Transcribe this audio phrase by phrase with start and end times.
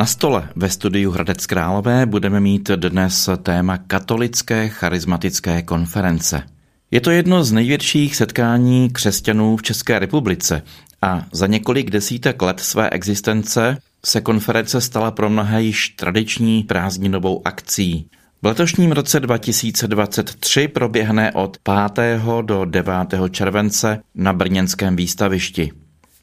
[0.00, 6.42] Na stole ve studiu Hradec Králové budeme mít dnes téma katolické charismatické konference.
[6.90, 10.62] Je to jedno z největších setkání křesťanů v České republice
[11.02, 17.42] a za několik desítek let své existence se konference stala pro mnohé již tradiční prázdninovou
[17.44, 18.08] akcí.
[18.42, 21.58] V letošním roce 2023 proběhne od
[21.94, 22.22] 5.
[22.42, 22.92] do 9.
[23.30, 25.72] července na brněnském výstavišti.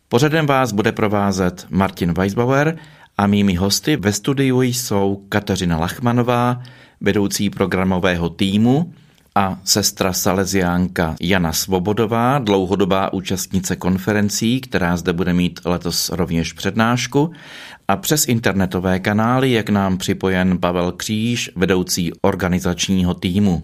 [0.09, 2.77] Pořadem vás bude provázet Martin Weisbauer
[3.17, 6.61] a mými hosty ve studiu jsou Kateřina Lachmanová,
[7.01, 8.93] vedoucí programového týmu,
[9.37, 17.31] a sestra Salesiánka Jana Svobodová, dlouhodobá účastnice konferencí, která zde bude mít letos rovněž přednášku,
[17.87, 23.63] a přes internetové kanály je k nám připojen Pavel Kříž, vedoucí organizačního týmu.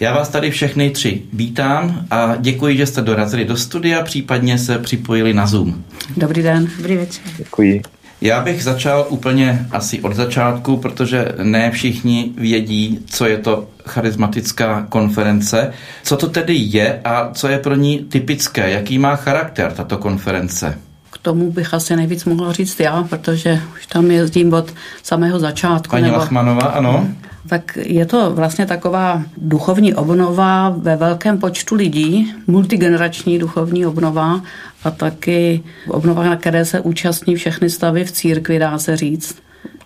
[0.00, 4.78] Já vás tady všechny tři vítám a děkuji, že jste dorazili do studia, případně se
[4.78, 5.84] připojili na Zoom.
[6.16, 6.68] Dobrý den.
[6.76, 7.22] Dobrý večer.
[7.38, 7.82] Děkuji.
[8.20, 14.86] Já bych začal úplně asi od začátku, protože ne všichni vědí, co je to charismatická
[14.88, 15.72] konference.
[16.02, 18.70] Co to tedy je a co je pro ní typické?
[18.70, 20.78] Jaký má charakter tato konference?
[21.10, 25.90] K tomu bych asi nejvíc mohla říct já, protože už tam jezdím od samého začátku.
[25.90, 26.16] Paní nebo...
[26.16, 27.08] Lachmanová, ano.
[27.48, 34.42] Tak je to vlastně taková duchovní obnova ve velkém počtu lidí, multigenerační duchovní obnova
[34.84, 39.36] a taky obnova, na které se účastní všechny stavy v církvi, dá se říct.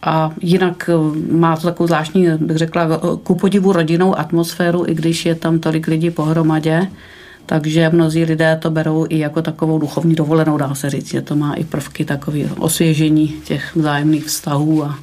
[0.03, 5.27] A jinak eh, má to takovou zvláštní, bych řekla, ku podivu rodinnou atmosféru, i když
[5.27, 6.89] je tam tolik lidí pohromadě.
[7.47, 11.37] Takže mnozí lidé to berou i jako takovou duchovní dovolenou, dá se říct, že to
[11.37, 14.99] má i prvky takové osvěžení těch vzájemných vztahů a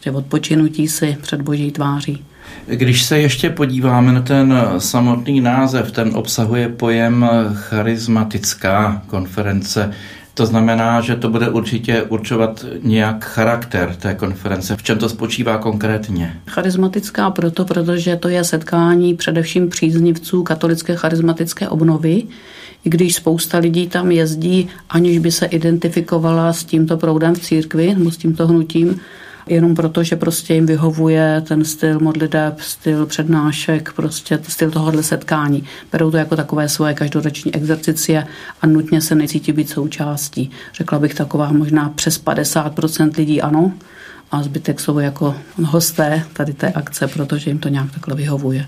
[0.00, 2.24] prostě odpočinutí si před boží tváří.
[2.66, 9.92] Když se ještě podíváme na ten samotný název, ten obsahuje pojem charismatická konference.
[10.34, 14.76] To znamená, že to bude určitě určovat nějak charakter té konference.
[14.76, 16.36] V čem to spočívá konkrétně?
[16.46, 22.22] Charismatická proto, protože to je setkání především příznivců katolické charismatické obnovy,
[22.84, 27.94] i když spousta lidí tam jezdí, aniž by se identifikovala s tímto proudem v církvi
[27.94, 29.00] nebo s tímto hnutím,
[29.50, 35.64] jenom proto, že prostě jim vyhovuje ten styl modliteb, styl přednášek, prostě styl tohohle setkání.
[35.92, 38.26] Berou to jako takové svoje každoroční exercicie
[38.62, 40.50] a nutně se necítí být součástí.
[40.74, 43.72] Řekla bych taková možná přes 50% lidí ano,
[44.32, 45.34] a zbytek jsou jako
[45.64, 48.66] hosté tady té akce, protože jim to nějak takhle vyhovuje.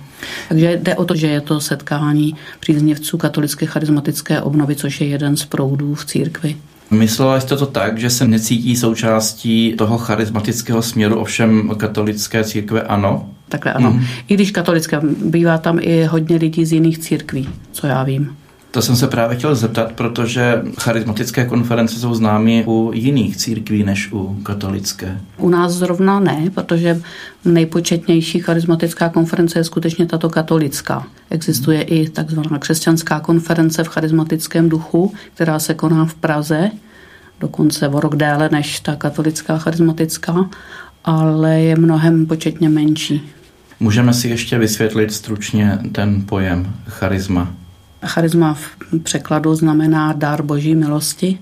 [0.49, 5.37] Takže jde o to, že je to setkání příznivců katolické charismatické obnovy, což je jeden
[5.37, 6.57] z proudů v církvi.
[6.93, 13.31] Myslela jste to tak, že se necítí součástí toho charismatického směru, ovšem katolické církve ano?
[13.49, 13.91] Takhle ano.
[13.91, 14.05] Mm.
[14.29, 18.37] I když katolické, bývá tam i hodně lidí z jiných církví, co já vím.
[18.73, 24.13] To jsem se právě chtěl zeptat, protože charismatické konference jsou známy u jiných církví než
[24.13, 25.21] u katolické.
[25.39, 27.01] U nás zrovna ne, protože
[27.45, 31.07] nejpočetnější charismatická konference je skutečně tato katolická.
[31.31, 31.87] Existuje hmm.
[31.89, 36.71] i takzvaná křesťanská konference v charismatickém duchu, která se koná v Praze,
[37.41, 40.51] dokonce o rok déle než ta katolická charismatická,
[41.05, 43.31] ale je mnohem početně menší.
[43.81, 47.55] Můžeme si ještě vysvětlit stručně ten pojem charisma.
[48.07, 51.39] Charisma v překladu znamená dar boží milosti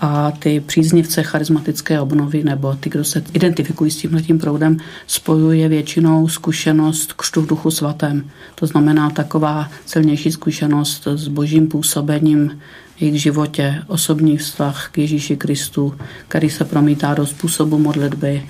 [0.00, 4.76] a ty příznivce charismatické obnovy nebo ty, kdo se identifikují s tímhletím proudem,
[5.06, 8.30] spojuje většinou zkušenost křtu v duchu svatém.
[8.54, 12.58] To znamená taková silnější zkušenost s božím působením
[13.00, 15.94] jejich životě, osobní vztah k Ježíši Kristu,
[16.28, 18.46] který se promítá do způsobu modlitby,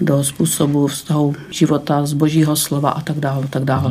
[0.00, 3.90] do způsobu vztahu života z božího slova a tak dále, tak dále.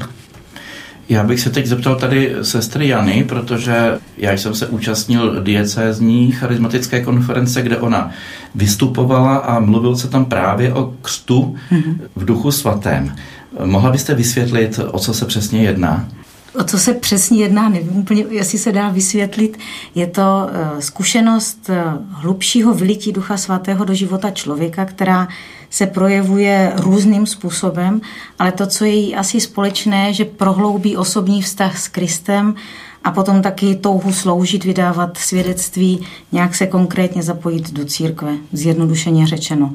[1.09, 7.01] Já bych se teď zeptal tady sestry Jany, protože já jsem se účastnil diecézní charismatické
[7.03, 8.12] konference, kde ona
[8.56, 11.56] vystupovala a mluvil se tam právě o křtu
[12.16, 13.16] v duchu svatém.
[13.66, 16.08] Mohla byste vysvětlit, o co se přesně jedná?
[16.59, 19.58] O co se přesně jedná, nevím úplně, jestli se dá vysvětlit.
[19.96, 25.28] Je to eh, zkušenost eh, hlubšího vlití Ducha Svatého do života člověka, která
[25.70, 28.02] se projevuje různým způsobem,
[28.40, 32.56] ale to, co je jí asi společné, že prohloubí osobní vztah s Kristem
[33.03, 39.74] a potom taky touhu sloužit, vydávat svědectví, nějak se konkrétně zapojit do církve, zjednodušeně řečeno.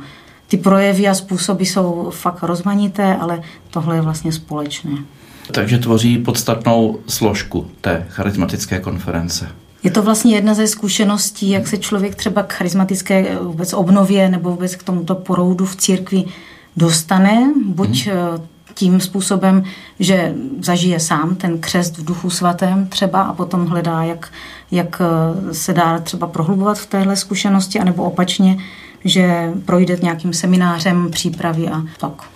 [0.48, 4.96] Ty projevy a způsoby jsou fakt rozmanité, ale tohle je vlastně společné.
[5.52, 9.48] Takže tvoří podstatnou složku té charismatické konference.
[9.82, 14.50] Je to vlastně jedna ze zkušeností, jak se člověk třeba k charismatické vůbec obnově nebo
[14.50, 16.24] vůbec k tomuto poroudu v církvi
[16.76, 18.46] dostane, buď hmm.
[18.74, 19.64] tím způsobem,
[20.00, 24.32] že zažije sám ten křest v duchu svatém třeba a potom hledá, jak,
[24.70, 28.56] jak eh, se dá třeba prohlubovat v téhle zkušenosti, anebo opačně,
[29.04, 32.35] že projde nějakým seminářem přípravy a tak.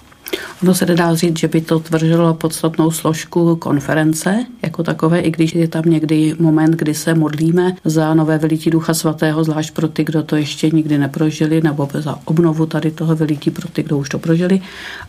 [0.63, 5.55] Ono se nedá říct, že by to tvrdilo podstatnou složku konference jako takové, i když
[5.55, 10.05] je tam někdy moment, kdy se modlíme za nové vylítí Ducha Svatého, zvlášť pro ty,
[10.05, 14.09] kdo to ještě nikdy neprožili, nebo za obnovu tady toho vylítí pro ty, kdo už
[14.09, 14.61] to prožili,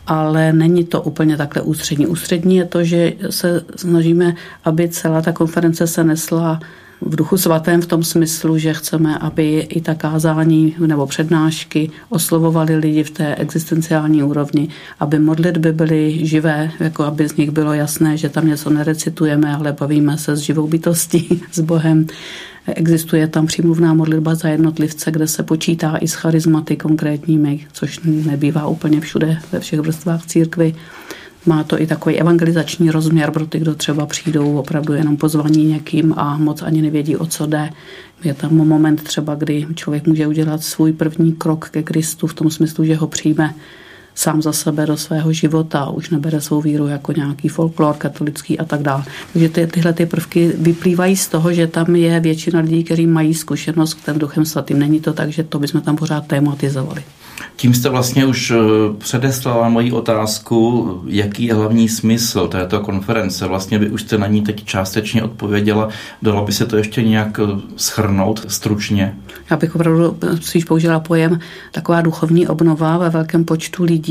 [0.06, 2.06] ale není to úplně takhle ústřední.
[2.06, 4.34] Ústřední je to, že se snažíme,
[4.64, 6.60] aby celá ta konference se nesla
[7.06, 12.76] v duchu svatém v tom smyslu, že chceme, aby i ta kázání nebo přednášky oslovovali
[12.76, 14.68] lidi v té existenciální úrovni,
[15.00, 19.72] aby modlitby byly živé, jako aby z nich bylo jasné, že tam něco nerecitujeme, ale
[19.72, 22.06] bavíme se s živou bytostí, s Bohem.
[22.66, 28.66] Existuje tam přímluvná modlitba za jednotlivce, kde se počítá i s charizmaty konkrétními, což nebývá
[28.66, 30.74] úplně všude ve všech vrstvách církvy.
[31.46, 36.14] Má to i takový evangelizační rozměr pro ty, kdo třeba přijdou opravdu jenom pozvaní někým
[36.16, 37.70] a moc ani nevědí, o co jde.
[38.24, 42.50] Je tam moment třeba, kdy člověk může udělat svůj první krok ke Kristu v tom
[42.50, 43.54] smyslu, že ho přijme
[44.14, 48.64] sám za sebe do svého života už nebere svou víru jako nějaký folklor katolický a
[48.64, 49.04] tak dále.
[49.32, 53.34] Takže ty, tyhle ty prvky vyplývají z toho, že tam je většina lidí, kteří mají
[53.34, 54.78] zkušenost s tím duchem svatým.
[54.78, 57.02] Není to tak, že to bychom tam pořád tematizovali.
[57.56, 58.56] Tím jste vlastně už eh,
[58.98, 63.46] předeslala moji otázku, jaký je hlavní smysl této konference.
[63.46, 65.88] Vlastně vy už jste na ní teď částečně odpověděla.
[66.22, 69.16] Dalo by se to ještě nějak eh, schrnout stručně?
[69.50, 71.40] Já bych opravdu spíš použila pojem
[71.72, 74.01] taková duchovní obnova ve velkém počtu lidí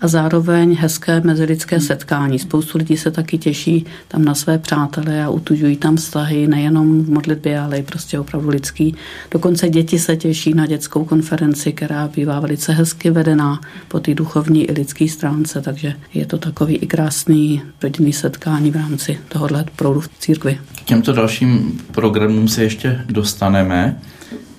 [0.00, 2.38] a zároveň hezké mezilidské setkání.
[2.38, 7.10] Spoustu lidí se taky těší tam na své přátele a utužují tam vztahy nejenom v
[7.10, 8.94] modlitbě, ale i prostě opravdu lidský.
[9.30, 14.64] Dokonce děti se těší na dětskou konferenci, která bývá velice hezky vedená po té duchovní
[14.64, 20.00] i lidské stránce, takže je to takový i krásný rodinný setkání v rámci tohohle proudu
[20.00, 20.58] v církvi.
[20.78, 24.00] K těmto dalším programům se ještě dostaneme.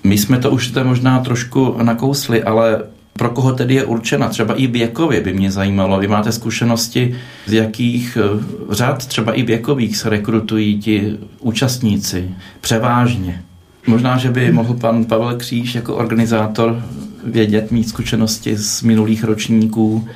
[0.04, 2.82] My jsme to už možná trošku nakousli, ale
[3.18, 4.28] pro koho tedy je určena?
[4.28, 5.98] Třeba i věkově by mě zajímalo.
[5.98, 7.16] Vy máte zkušenosti,
[7.46, 12.30] z jakých eh, řad třeba i věkových se rekrutují ti účastníci?
[12.60, 13.42] Převážně.
[13.86, 16.82] Možná, že by mohl pan Pavel Kříž jako organizátor
[17.24, 20.08] vědět, mít zkušenosti z minulých ročníků.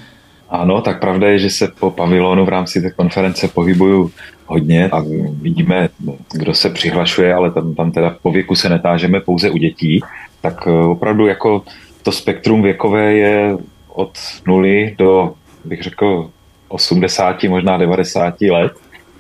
[0.49, 4.11] Ano, tak pravda je, že se po pavilonu v rámci té konference pohybuju
[4.47, 5.05] hodně a
[5.43, 5.89] vidíme,
[6.33, 10.01] kdo se přihlašuje, ale tam, tam teda po věku se netážeme pouze u dětí,
[10.41, 11.63] tak eh, opravdu jako
[12.03, 13.57] to spektrum věkové je
[13.89, 16.31] od nuly do, bych řekl,
[16.69, 18.73] 80, možná 90 let,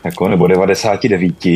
[0.04, 1.46] jako, nebo 99.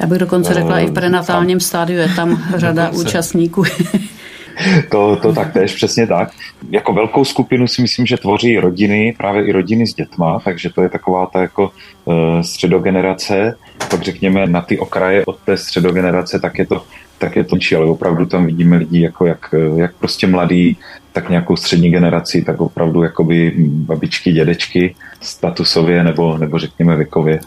[0.00, 3.64] Já bych dokonce řekla, i v prenatálním stádiu je tam řada účastníků.
[4.90, 6.30] to, to taktéž přesně tak.
[6.70, 10.82] Jako velkou skupinu si myslím, že tvoří rodiny, právě i rodiny s dětma, takže to
[10.82, 11.70] je taková ta jako
[12.04, 13.56] uh, středogenerace.
[13.90, 16.82] Pak řekněme na ty okraje od té středogenerace, tak je to
[17.18, 20.78] tak je to či, ale opravdu tam vidíme lidi jako jak, jak prostě mladí,
[21.12, 27.40] tak nějakou střední generaci, tak opravdu jakoby babičky, dědečky statusově nebo, nebo řekněme věkově.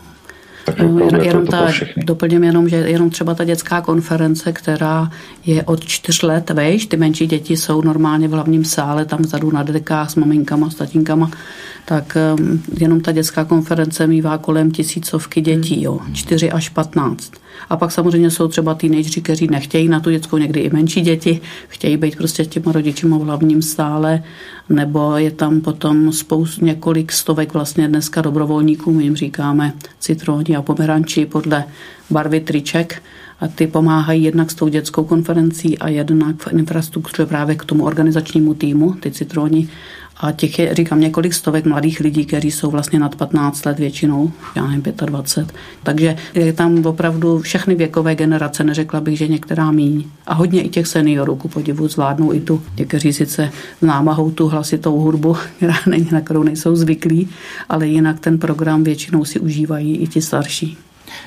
[0.66, 1.72] Takže no, jenom, jenom to ta,
[2.06, 5.12] doplním jenom, že jenom třeba ta dětská konference, která
[5.46, 9.52] je od čtyř let vejš, ty menší děti jsou normálně v hlavním sále, tam vzadu
[9.52, 11.32] na dekách s maminkama, s tatínkama,
[11.86, 17.32] tak um, jenom ta dětská konference mývá kolem tisícovky dětí, jo, 4 až 15.
[17.70, 21.42] A pak samozřejmě jsou třeba teenageři, kteří nechtějí na tu dětskou, někdy i menší děti,
[21.68, 24.24] chtějí být prostě těma rodičima v hlavním stále,
[24.70, 30.61] nebo je tam potom spoustu několik stovek vlastně dneska dobrovolníků, my jim říkáme citroni a
[30.62, 31.64] pomeranči podle
[32.10, 33.02] barvy triček,
[33.42, 37.86] a ty pomáhají jednak s tou dětskou konferencí a jednak v infrastruktuře právě k tomu
[37.86, 39.70] organizačnímu týmu, ty citroni
[40.22, 44.32] a těch je, říkám, několik stovek mladých lidí, kteří jsou vlastně nad 15 let většinou,
[44.56, 45.56] já nevím, 25.
[45.84, 50.04] Takže je tam opravdu všechny věkové generace, neřekla bych, že některá míň.
[50.28, 53.52] A hodně i těch seniorů, ku podivu, zvládnou i tu, někteří sice
[53.82, 57.30] námahou tu hlasitou hudbu, která není, na kterou nejsou zvyklí,
[57.70, 60.78] ale jinak ten program většinou si užívají i ti starší.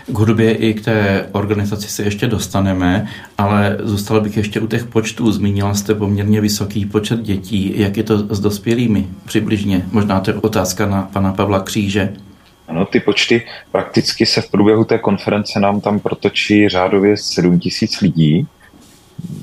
[0.07, 4.85] K hudbě i k té organizaci se ještě dostaneme, ale zůstal bych ještě u těch
[4.85, 5.33] počtů.
[5.33, 7.73] Zmínila jste poměrně vysoký počet dětí.
[7.76, 9.87] Jak je to s dospělými přibližně?
[9.93, 12.12] Možná to je otázka na pana Pavla Kříže.
[12.69, 18.00] Ano, ty počty prakticky se v průběhu té konference nám tam protočí řádově 7 tisíc
[18.00, 18.47] lidí.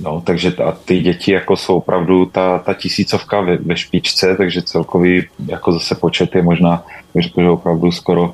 [0.02, 4.62] No, takže ta, ty děti jako jsou opravdu ta, ta tisícovka ve, ve špičce, takže
[4.62, 6.84] celkový jako zase počet je možná,
[7.16, 8.34] že opravdu skoro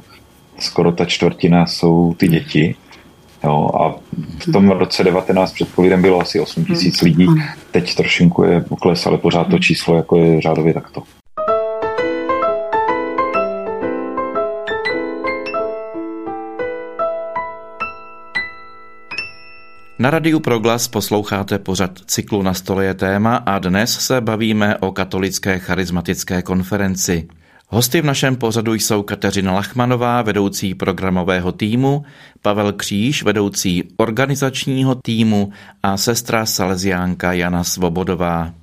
[0.60, 2.76] skoro ta čtvrtina jsou ty děti.
[3.44, 3.96] Jo, a
[4.40, 7.28] v tom roce 19 před covidem bylo asi 8 tisíc lidí.
[7.72, 11.04] Teď trošinku je pokles, ale pořád to číslo jako je řádově takto.
[20.00, 24.92] Na Radiu Proglas posloucháte pořad cyklu Na stole je téma a dnes se bavíme o
[24.92, 27.28] katolické charismatické konferenci.
[27.70, 32.06] Hosty v našem pořadu jsou Kateřina Lachmanová, vedoucí programového týmu,
[32.42, 35.52] Pavel Kříž, vedoucí organizačního týmu
[35.84, 38.54] a sestra salesiánka Jana Svobodová.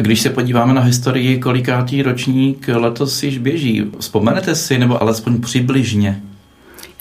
[0.00, 6.22] Když se podíváme na historii, kolikátý ročník letos již běží, vzpomenete si, nebo alespoň přibližně?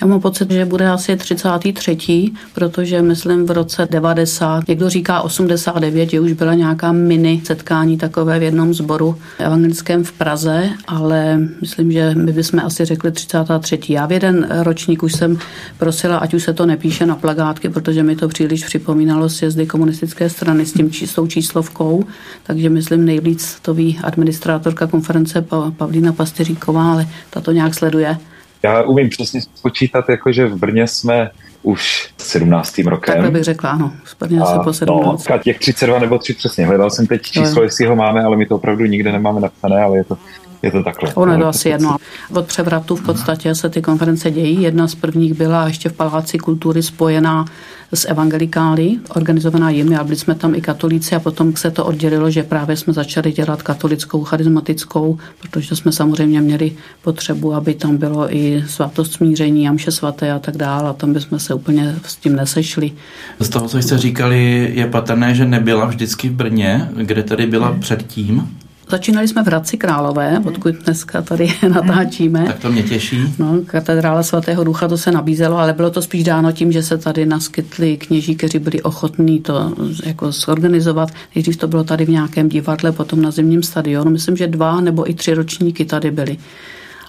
[0.02, 6.10] Já mám pocit, že bude asi 33., protože myslím v roce 90, někdo říká 89,
[6.10, 11.92] že už byla nějaká mini setkání takové v jednom sboru evangelickém v Praze, ale myslím,
[11.92, 13.80] že my bychom asi řekli 33.
[13.90, 15.38] Já v jeden ročník už jsem
[15.78, 20.30] prosila, ať už se to nepíše na plagátky, protože mi to příliš připomínalo sjezdy komunistické
[20.30, 22.06] strany s, tím, s tou číslovkou,
[22.44, 25.46] takže myslím nejvíc to ví administrátorka konference
[25.78, 28.18] Pavlína Pastyříková, ale ta to nějak sleduje.
[28.64, 31.30] Já umím přesně spočítat, jako že v Brně jsme
[31.64, 32.78] už 17.
[32.78, 33.14] rokem.
[33.14, 33.92] Takhle bych řekla, ano.
[34.20, 35.28] Brně se po 17.
[35.30, 36.66] No, těch 32 nebo 3 přesně.
[36.66, 39.98] Hledal jsem teď číslo, jestli ho máme, ale my to opravdu nikde nemáme napsané, ale
[39.98, 40.18] je to
[40.62, 41.14] je to takhle.
[41.14, 41.98] Ono je to asi jedno.
[42.34, 44.62] Od převratu v podstatě se ty konference dějí.
[44.62, 47.46] Jedna z prvních byla ještě v Paláci kultury spojená
[47.94, 52.32] s evangelikály, organizovaná jimi a byli jsme tam i katolíci a potom se to oddělilo,
[52.32, 58.36] že právě jsme začali dělat katolickou, charismatickou, protože jsme samozřejmě měli potřebu, aby tam bylo
[58.36, 62.36] i svatost smíření, jamše svaté a tak dále a tam bychom se úplně s tím
[62.36, 62.92] nesešli.
[63.40, 67.76] Z toho, co jste říkali, je patrné, že nebyla vždycky v Brně, kde tady byla
[67.80, 68.61] předtím?
[68.92, 72.46] Začínali jsme v Hradci Králové, odkud dneska tady natáčíme.
[72.46, 73.34] Tak to mě těší.
[73.40, 76.98] No, katedrála svatého ducha to se nabízelo, ale bylo to spíš dáno tím, že se
[76.98, 79.74] tady naskytli kněží, kteří byli ochotní to
[80.06, 81.10] jako zorganizovat.
[81.36, 84.12] Nejdřív to bylo tady v nějakém divadle, potom na zimním stadionu.
[84.12, 86.38] Myslím, že dva nebo i tři ročníky tady byly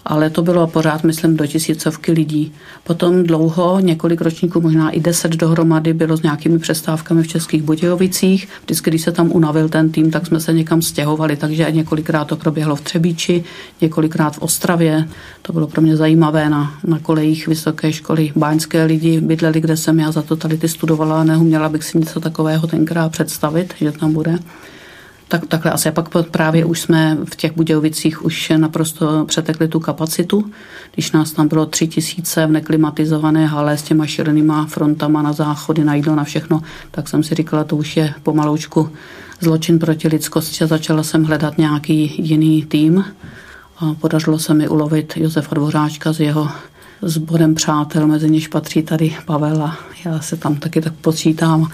[0.04, 2.52] ale to bylo pořád, myslím, do tisícovky lidí.
[2.84, 8.48] Potom dlouho, několik ročníků, možná i deset dohromady, bylo s nějakými přestávkami v Českých Budějovicích.
[8.64, 12.36] Vždycky, když se tam unavil ten tým, tak jsme se někam stěhovali, takže několikrát to
[12.36, 13.44] proběhlo v Třebíči,
[13.80, 15.08] několikrát v Ostravě.
[15.42, 18.32] To bylo pro mě zajímavé na, na kolejích vysoké školy.
[18.36, 23.12] Báňské lidi bydleli, kde jsem já za totality studovala neuměla bych si něco takového tenkrát
[23.12, 24.38] představit, že tam bude.
[25.32, 25.88] Tak, takhle asi.
[25.88, 30.50] A pak právě už jsme v těch Budějovicích už naprosto přetekli tu kapacitu.
[30.94, 35.84] Když nás tam bylo tři tisíce v neklimatizované hale s těma širnýma frontama na záchody,
[35.84, 38.90] na jídlo, na všechno, tak jsem si říkala, to už je pomaloučku
[39.40, 43.04] zločin proti lidskosti začala jsem hledat nějaký jiný tým.
[43.78, 46.48] A podařilo se mi ulovit Josefa Dvořáčka z jeho
[47.02, 51.70] sborem přátel, mezi něž patří tady Pavel a já se tam taky tak počítám.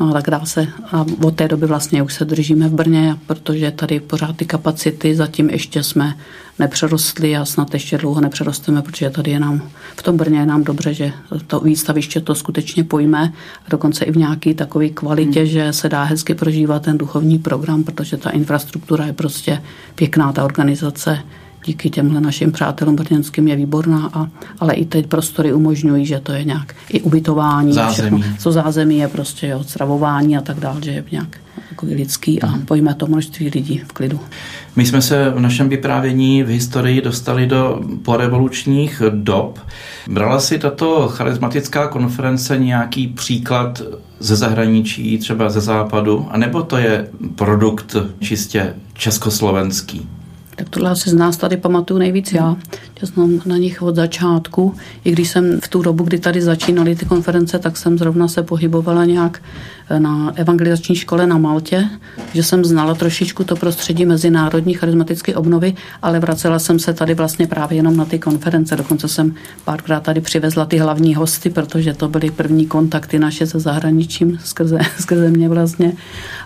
[0.00, 0.66] No a tak dá se.
[0.92, 5.14] A od té doby vlastně už se držíme v Brně, protože tady pořád ty kapacity
[5.14, 6.16] zatím ještě jsme
[6.58, 10.64] nepřerostli a snad ještě dlouho nepřerosteme, protože tady je nám, v tom Brně je nám
[10.64, 11.12] dobře, že
[11.46, 13.32] to výstaviště to skutečně pojme
[13.66, 15.48] a dokonce i v nějaké takové kvalitě, hmm.
[15.48, 19.62] že se dá hezky prožívat ten duchovní program, protože ta infrastruktura je prostě
[19.94, 21.22] pěkná, ta organizace
[21.64, 26.32] díky těmhle našim přátelům brněnským je výborná, a, ale i teď prostory umožňují, že to
[26.32, 28.22] je nějak i ubytování, zázemí.
[28.22, 31.36] Všechno, co zázemí je prostě jo, stravování a tak dále, že je nějak
[31.70, 32.62] jako lidský a mhm.
[32.62, 34.20] pojme to množství lidí v klidu.
[34.76, 39.58] My jsme se v našem vyprávění v historii dostali do porevolučních dob.
[40.08, 43.82] Brala si tato charismatická konference nějaký příklad
[44.18, 50.08] ze zahraničí, třeba ze západu, anebo to je produkt čistě československý?
[50.60, 52.56] Tak tohle asi z nás tady pamatuju nejvíc já.
[53.02, 54.74] Já jsem na nich od začátku.
[55.04, 58.42] I když jsem v tu dobu, kdy tady začínaly ty konference, tak jsem zrovna se
[58.42, 59.42] pohybovala nějak
[59.98, 61.88] na evangelizační škole na Maltě,
[62.34, 67.46] že jsem znala trošičku to prostředí mezinárodní charismatické obnovy, ale vracela jsem se tady vlastně
[67.46, 68.76] právě jenom na ty konference.
[68.76, 73.60] Dokonce jsem párkrát tady přivezla ty hlavní hosty, protože to byly první kontakty naše se
[73.60, 75.92] zahraničím skrze, skrze mě vlastně,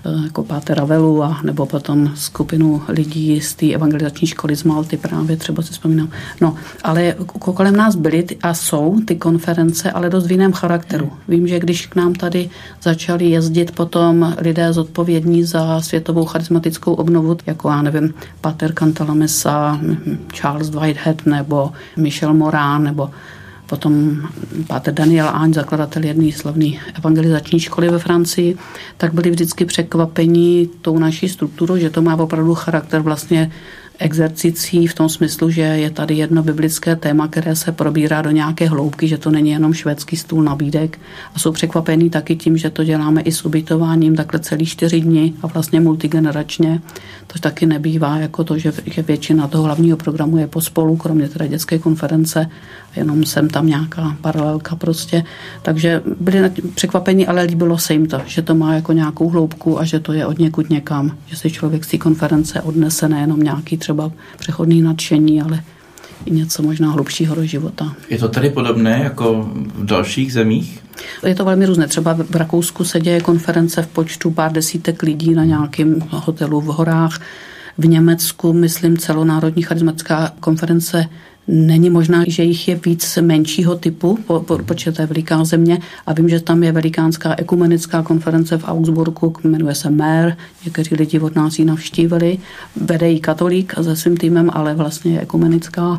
[0.07, 4.97] eh, jako Páter Ravelu a nebo potom skupinu lidí z té evangelizační školy z Malty
[4.97, 6.09] právě třeba si vzpomínám.
[6.41, 11.13] No, ale kolem nás byly a jsou ty konference, ale dost v jiném charakteru.
[11.29, 12.51] Vím, že když k nám tady
[12.83, 19.81] začali jezdit potom lidé zodpovědní za světovou charismatickou obnovu, jako já nevím, Pater Cantalamessa,
[20.33, 23.11] Charles Whitehead nebo Michel Moran nebo
[23.67, 24.17] potom
[24.67, 26.67] Páter Daniel Áň, zakladatel jedné slavné
[26.99, 28.57] evangelizační školy ve Francii,
[28.97, 33.51] tak byli vždycky překvapení tou naší strukturou, že to má opravdu charakter vlastně
[33.99, 38.69] exercicí v tom smyslu, že je tady jedno biblické téma, které se probírá do nějaké
[38.69, 40.99] hloubky, že to není jenom švédský stůl nabídek
[41.35, 45.33] a jsou překvapení taky tím, že to děláme i s ubytováním takhle celý čtyři dny
[45.43, 46.81] a vlastně multigeneračně.
[47.27, 51.47] To taky nebývá jako to, že, že většina toho hlavního programu je pospolu, kromě teda
[51.47, 52.47] dětské konference,
[52.97, 55.25] jenom jsem tam nějaká paralelka prostě.
[55.63, 59.85] Takže byli překvapení, ale líbilo se jim to, že to má jako nějakou hloubku a
[59.85, 63.77] že to je od někud někam, že si člověk z té konference odnese nejenom nějaký
[63.77, 65.63] třeba přechodný nadšení, ale
[66.25, 67.95] i něco možná hlubšího do života.
[68.11, 70.83] Je to tady podobné jako v dalších zemích?
[71.27, 71.89] Je to velmi různé.
[71.89, 76.67] Třeba v Rakousku se děje konference v počtu pár desítek lidí na nějakém hotelu v
[76.67, 77.21] horách.
[77.79, 81.07] V Německu, myslím, celonárodní charizmatická konference
[81.49, 85.79] Není možná, že jich je víc menšího typu, po, po, počet je veliká země.
[86.07, 91.21] A vím, že tam je velikánská ekumenická konference v Augsburgu, jmenuje se MER, někteří lidi
[91.21, 92.39] od nás ji navštívili,
[92.77, 95.99] vede ji katolík se svým týmem, ale vlastně je ekumenická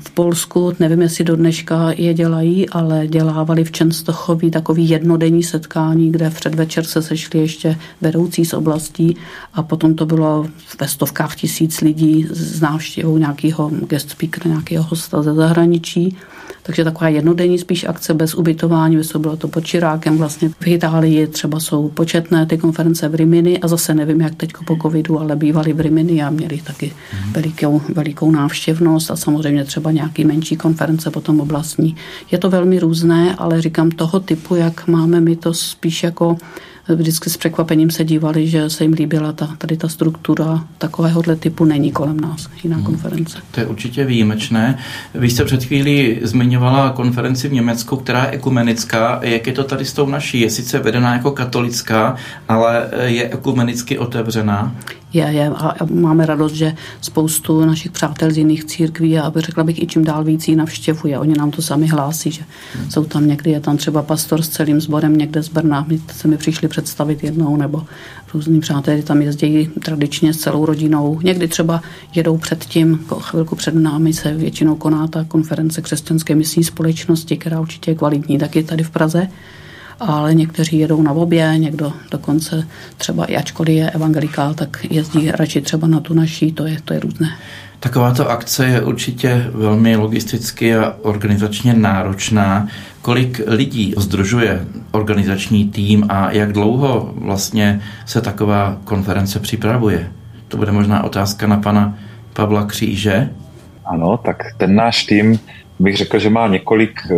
[0.00, 6.12] v Polsku, nevím, jestli do dneška je dělají, ale dělávali v Čenstochový takový jednodenní setkání,
[6.12, 9.16] kde v předvečer se sešli ještě vedoucí z oblastí
[9.54, 10.46] a potom to bylo
[10.80, 16.16] ve stovkách tisíc lidí s návštěvou nějakého guest speakera, nějakého hosta ze zahraničí.
[16.62, 20.18] Takže taková jednodenní spíš akce bez ubytování, by bylo to pod Čirákem.
[20.18, 24.52] Vlastně v Itálii třeba jsou početné ty konference v Rimini a zase nevím, jak teď
[24.66, 27.32] po covidu, ale bývali v Rimini a měli taky mhm.
[27.32, 31.96] velikou, velikou návštěvnost a samozřejmě třeba nějaký menší konference potom oblastní.
[32.30, 36.36] Je to velmi různé, ale říkám toho typu, jak máme my to spíš jako
[36.96, 41.64] vždycky s překvapením se dívali, že se jim líbila ta, tady ta struktura takovéhohle typu
[41.64, 42.84] není kolem nás, jiná hmm.
[42.84, 43.38] konference.
[43.50, 44.78] To je určitě výjimečné.
[45.14, 49.20] Vy jste před chvílí zmiňovala konferenci v Německu, která je ekumenická.
[49.22, 50.40] Jak je to tady s tou naší?
[50.40, 52.16] Je sice vedená jako katolická,
[52.48, 54.74] ale je ekumenicky otevřená?
[55.12, 59.64] Je, je a máme radost, že spoustu našich přátel z jiných církví a aby řekla
[59.64, 61.18] bych i čím dál víc jí navštěvuje.
[61.18, 62.42] Oni nám to sami hlásí, že
[62.74, 62.90] hmm.
[62.90, 66.28] jsou tam někdy, je tam třeba pastor s celým sborem někde z Brna, my se
[66.28, 67.82] mi přišli představit jednou, nebo
[68.34, 71.20] různí přátelé tam jezdí tradičně s celou rodinou.
[71.22, 71.82] Někdy třeba
[72.14, 77.90] jedou předtím, chvilku před námi se většinou koná ta konference křesťanské misní společnosti, která určitě
[77.90, 79.28] je kvalitní, taky tady v Praze
[80.00, 85.60] ale někteří jedou na obě, někdo dokonce třeba i ačkoliv je evangelikál, tak jezdí radši
[85.60, 87.28] třeba na tu naší, to je, to je různé.
[87.80, 92.68] Takováto akce je určitě velmi logisticky a organizačně náročná.
[93.02, 100.12] Kolik lidí združuje organizační tým a jak dlouho vlastně se taková konference připravuje?
[100.48, 101.98] To bude možná otázka na pana
[102.32, 103.30] Pavla Kříže.
[103.84, 105.38] Ano, tak ten náš tým
[105.78, 107.14] bych řekl, že má několik eh,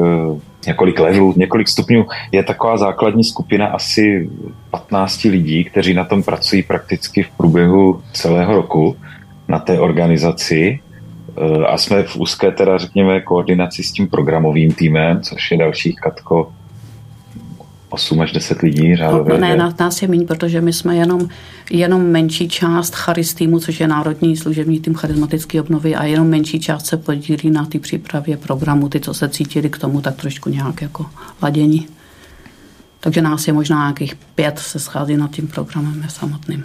[0.66, 2.06] několik levelů, několik stupňů.
[2.32, 4.30] Je taková základní skupina asi
[4.70, 8.96] 15 lidí, kteří na tom pracují prakticky v průběhu celého roku
[9.48, 10.80] na té organizaci
[11.36, 15.96] e, a jsme v úzké teda řekněme koordinaci s tím programovým týmem, což je dalších
[16.00, 16.52] Katko
[17.92, 19.34] 8 až 10 lidí řádově.
[19.34, 21.28] No, ne, nás, nás je méně, protože my jsme jenom,
[21.70, 26.60] jenom menší část charis týmu, což je Národní služební tým charismatické obnovy a jenom menší
[26.60, 30.50] část se podílí na té přípravě programu, ty, co se cítili k tomu, tak trošku
[30.50, 31.06] nějak jako
[31.42, 31.86] ladění.
[33.00, 36.64] Takže nás je možná nějakých pět se schází nad tím programem samotným.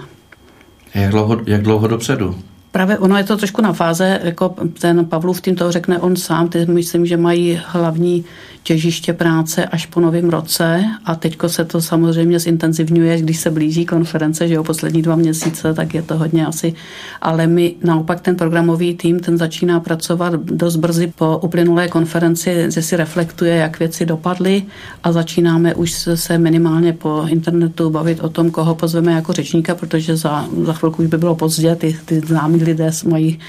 [0.95, 2.35] Jak dlouho, jak dlouho dopředu?
[2.77, 6.49] Právě ono je to trošku na fáze, jako ten Pavlův tým to řekne on sám,
[6.49, 8.25] ty myslím, že mají hlavní
[8.67, 13.85] těžiště práce až po novém roce a teďko se to samozřejmě zintenzivňuje, když se blíží
[13.85, 16.73] konference, že jo, poslední dva měsíce, tak je to hodně asi.
[17.21, 22.81] Ale my naopak ten programový tým, ten začíná pracovat dost brzy po uplynulé konferenci, že
[22.81, 24.63] si reflektuje, jak věci dopadly
[25.03, 30.17] a začínáme už se minimálně po internetu bavit o tom, koho pozveme jako řečníka, protože
[30.17, 33.39] za, za chvilku už by bylo pozdě, ty, ty známí lidé mají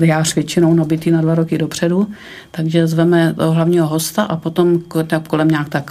[0.00, 2.06] jář většinou nabitý na dva roky dopředu,
[2.50, 4.82] takže zveme toho hlavního hosta a potom
[5.28, 5.90] kolem nějak tak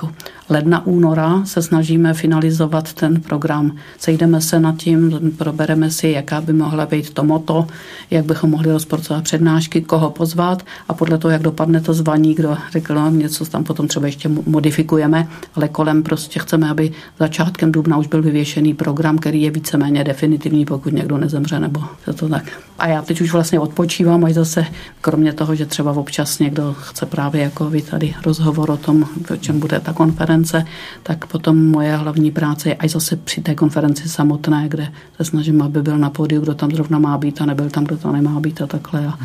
[0.50, 3.76] ledna, února se snažíme finalizovat ten program.
[3.98, 7.68] Sejdeme se nad tím, probereme si, jaká by mohla být to moto,
[8.12, 12.58] jak bychom mohli rozporcovat přednášky, koho pozvat a podle toho, jak dopadne to zvaní, kdo
[12.72, 17.98] řekl, no, něco tam potom třeba ještě modifikujeme, ale kolem prostě chceme, aby začátkem dubna
[17.98, 22.44] už byl vyvěšený program, který je víceméně definitivní, pokud někdo nezemře nebo je to tak.
[22.80, 24.66] A já teď už vlastně odpočívám, až zase
[25.02, 29.38] kromě toho, že třeba občas někdo chce právě jako vy tady rozhovor o tom, o
[29.38, 30.72] čem bude ta konference, konference,
[31.04, 35.62] tak potom moje hlavní práce je až zase při té konferenci samotné, kde se snažím,
[35.62, 38.40] aby byl na pódiu, kdo tam zrovna má být a nebyl tam, kdo tam nemá
[38.40, 39.08] být a takhle.
[39.08, 39.18] A,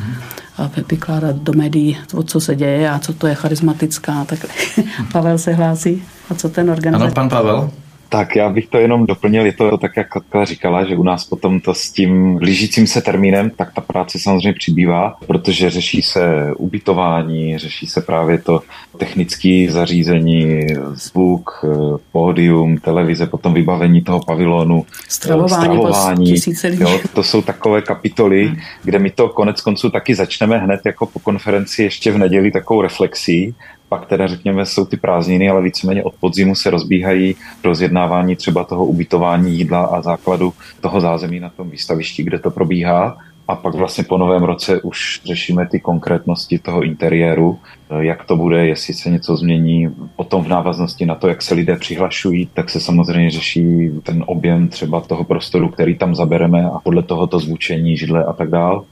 [0.59, 4.25] a vykládat do médií, o co se děje a co to je charismatická.
[4.25, 4.47] Tak
[5.13, 6.03] Pavel se hlásí.
[6.31, 7.05] A co ten organizace?
[7.05, 7.71] Ano, pan Pavel.
[8.09, 11.25] Tak já bych to jenom doplnil, je to tak, jak Katka říkala, že u nás
[11.25, 16.53] potom to s tím blížícím se termínem, tak ta práce samozřejmě přibývá, protože řeší se
[16.57, 18.63] ubytování, řeší se právě to
[18.99, 21.65] technické zařízení, zvuk,
[22.13, 26.35] pódium, televize, potom vybavení toho pavilonu, stravování, stravování
[26.71, 28.57] jo, to jsou takové kapitoly, hmm.
[28.85, 32.83] kde my to konec konců taky začneme hned jako po konferenci ještě v neděli takovou
[32.83, 33.55] reflexí
[33.89, 38.87] pak teda řekněme jsou ty prázdniny, ale víceméně od podzimu se rozbíhají rozjednávání třeba toho
[38.87, 43.17] ubytování jídla a základu toho zázemí na tom výstavišti, kde to probíhá.
[43.49, 47.59] A pak vlastně po novém roce už řešíme ty konkrétnosti toho interiéru,
[47.99, 49.89] jak to bude, jestli se něco změní.
[50.17, 54.69] Potom v návaznosti na to, jak se lidé přihlašují, tak se samozřejmě řeší ten objem
[54.69, 58.85] třeba toho prostoru, který tam zabereme a podle toho to zvučení, židle a tak dál.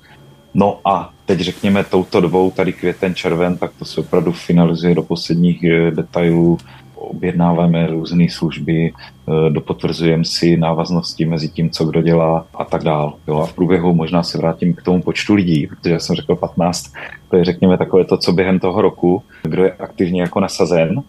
[0.58, 5.02] No a teď řekněme touto dobou, tady květen, červen, tak to se opravdu finalizuje do
[5.02, 6.58] posledních eh, detailů,
[6.94, 13.14] objednáváme různé služby, eh, dopotvrzujeme si návaznosti mezi tím, co kdo dělá a tak dál.
[13.28, 16.36] Jo, a v průběhu možná se vrátím k tomu počtu lidí, protože já jsem řekl
[16.36, 16.92] 15,
[17.30, 21.02] to je řekněme takové to, co během toho roku, kdo je aktivně jako nasazen.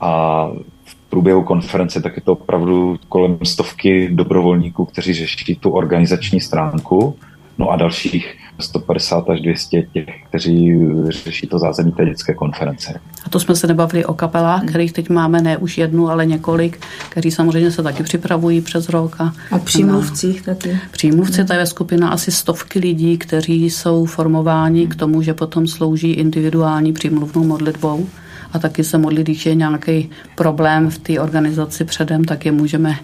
[0.00, 0.48] A
[0.84, 7.16] v průběhu konference tak je to opravdu kolem stovky dobrovolníků, kteří řeší tu organizační stránku,
[7.58, 13.00] no a dalších 150 až 200 těch, kteří řeší to zázemí té dětské konference.
[13.24, 16.78] A to jsme se nebavili o kapelách, kterých teď máme ne už jednu, ale několik,
[17.08, 19.16] kteří samozřejmě se taky připravují přes rok.
[19.20, 20.78] A, a přímluvcích taky.
[20.90, 26.12] Přímluvci, to je skupina asi stovky lidí, kteří jsou formováni k tomu, že potom slouží
[26.12, 28.06] individuální přímluvnou modlitbou
[28.52, 32.96] a taky se modlí, když je nějaký problém v té organizaci předem, tak je můžeme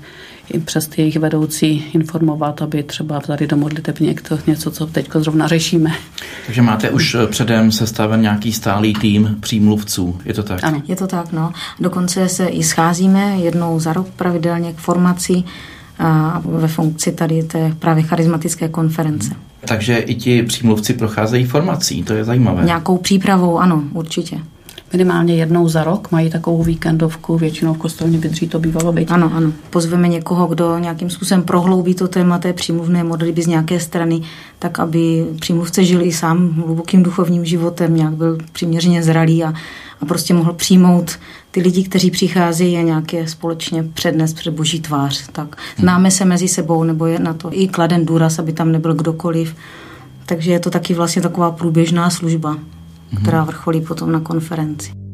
[0.50, 5.08] i přes ty jejich vedoucí informovat, aby třeba vzali do modliteb někdo, něco, co teď
[5.14, 5.90] zrovna řešíme.
[6.46, 10.64] Takže máte už předem sestaven nějaký stálý tým přímluvců, je to tak?
[10.64, 11.52] Ano, je to tak, no.
[11.80, 15.42] Dokonce se i scházíme jednou za rok pravidelně k formaci
[15.98, 19.30] a ve funkci tady té právě charismatické konference.
[19.61, 22.64] Takže i ti přímluvci procházejí formací, to je zajímavé.
[22.64, 24.40] Nějakou přípravou, ano, určitě
[24.92, 29.11] minimálně jednou za rok mají takovou víkendovku, většinou v kostelně Vydří to bývalo být.
[29.11, 29.53] Ano, ano.
[29.70, 34.20] Pozveme někoho, kdo nějakým způsobem prohloubí to téma té přímluvné modlitby z nějaké strany,
[34.59, 39.53] tak aby přímluvce žil i sám hlubokým duchovním životem, nějak byl přiměřeně zralý a,
[40.01, 41.18] a prostě mohl přijmout
[41.51, 45.29] ty lidi, kteří přicházejí a nějaké společně přednes před boží tvář.
[45.33, 48.94] Tak známe se mezi sebou, nebo je na to i kladen důraz, aby tam nebyl
[48.94, 49.55] kdokoliv.
[50.27, 52.57] Takže je to taky vlastně taková průběžná služba.
[53.23, 55.08] Která vrcholí potom na konferenci.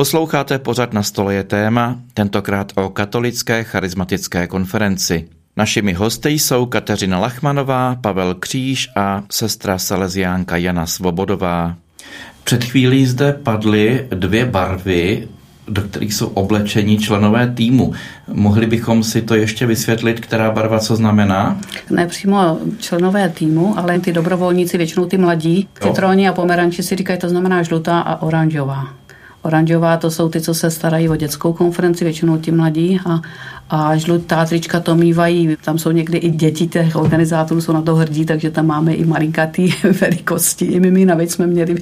[0.00, 5.28] Posloucháte pořad na stole je téma, tentokrát o katolické charismatické konferenci.
[5.56, 11.76] Našimi hosty jsou Kateřina Lachmanová, Pavel Kříž a sestra Salesiánka Jana Svobodová.
[12.44, 15.28] Před chvílí zde padly dvě barvy,
[15.68, 17.92] do kterých jsou oblečení členové týmu.
[18.32, 21.60] Mohli bychom si to ještě vysvětlit, která barva co znamená?
[21.90, 27.18] Ne přímo členové týmu, ale ty dobrovolníci, většinou ty mladí, citroni a pomeranči si říkají,
[27.18, 28.99] to znamená žlutá a oranžová.
[29.42, 33.20] Oranžová to jsou ty, co se starají o dětskou konferenci, většinou ti mladí a,
[33.70, 35.56] a žlutá trička to mývají.
[35.64, 39.04] Tam jsou někdy i děti těch organizátorů, jsou na to hrdí, takže tam máme i
[39.04, 40.64] malinkatý velikosti.
[40.64, 41.76] I my, my navíc jsme měli,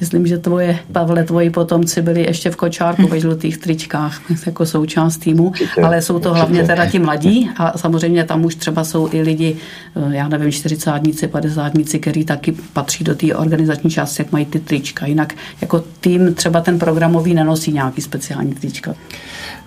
[0.00, 5.16] myslím, že tvoje, Pavle, tvoji potomci byli ještě v kočárku ve žlutých tričkách jako součást
[5.16, 9.22] týmu, ale jsou to hlavně teda ti mladí a samozřejmě tam už třeba jsou i
[9.22, 9.56] lidi,
[9.96, 14.60] eh, já nevím, 40 50 kteří taky patří do té organizační části, jak mají ty
[14.60, 15.06] trička.
[15.06, 18.94] Jinak jako tým třeba ten programový nenosí nějaký speciální trička.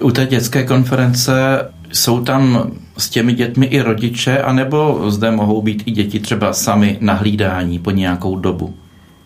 [0.01, 1.33] U té dětské konference
[1.91, 6.97] jsou tam s těmi dětmi i rodiče, anebo zde mohou být i děti třeba sami
[7.01, 8.73] na hlídání po nějakou dobu?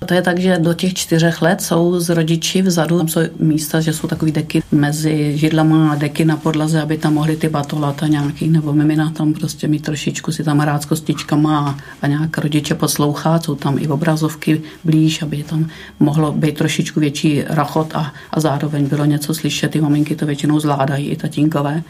[0.06, 3.82] To je tak, že do těch čtyřech let jsou z rodiči vzadu, tam jsou místa,
[3.82, 8.08] že jsou takové deky mezi židlama a deky na podlaze, aby tam mohli ty batolata
[8.08, 12.38] nějaký, nebo mimina tam prostě mít trošičku si tam hrát s kostičkama a, a nějak
[12.38, 15.68] rodiče poslouchat, jsou tam i obrazovky blíž, aby tam
[16.00, 20.60] mohlo být trošičku větší rachot a, a zároveň bylo něco slyšet, ty maminky to většinou
[20.60, 21.84] zvládají, i tatínkové.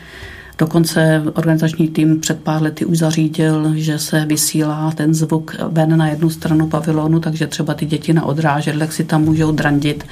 [0.60, 6.08] Dokonce organizační tým před pár lety už zařídil, že se vysílá ten zvuk ven na
[6.08, 10.06] jednu stranu pavilonu, takže třeba ty děti na odrážedlech si tam můžou drandit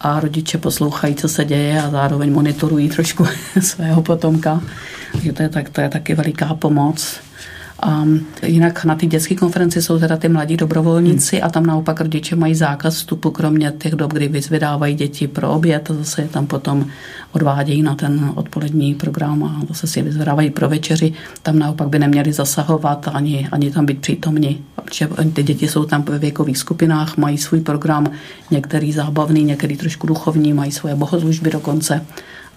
[0.00, 3.26] a rodiče poslouchají, co se děje a zároveň monitorují trošku
[3.60, 4.60] svého potomka.
[5.12, 7.20] Takže to je, tak, to je taky veliká pomoc.
[7.82, 8.04] A
[8.42, 11.46] jinak na ty dětské konferenci jsou teda ty mladí dobrovolníci hmm.
[11.46, 15.90] a tam naopak rodiče mají zákaz vstupu, kromě těch dob, kdy vyzvedávají děti pro oběd
[15.90, 16.86] a zase je tam potom
[17.32, 21.12] odvádějí na ten odpolední program a zase si vyzvedávají pro večeři.
[21.42, 24.58] Tam naopak by neměli zasahovat ani, ani tam být přítomni.
[24.84, 28.10] Protože ty děti jsou tam ve věkových skupinách, mají svůj program,
[28.50, 32.06] některý zábavný, některý trošku duchovní, mají svoje bohoslužby dokonce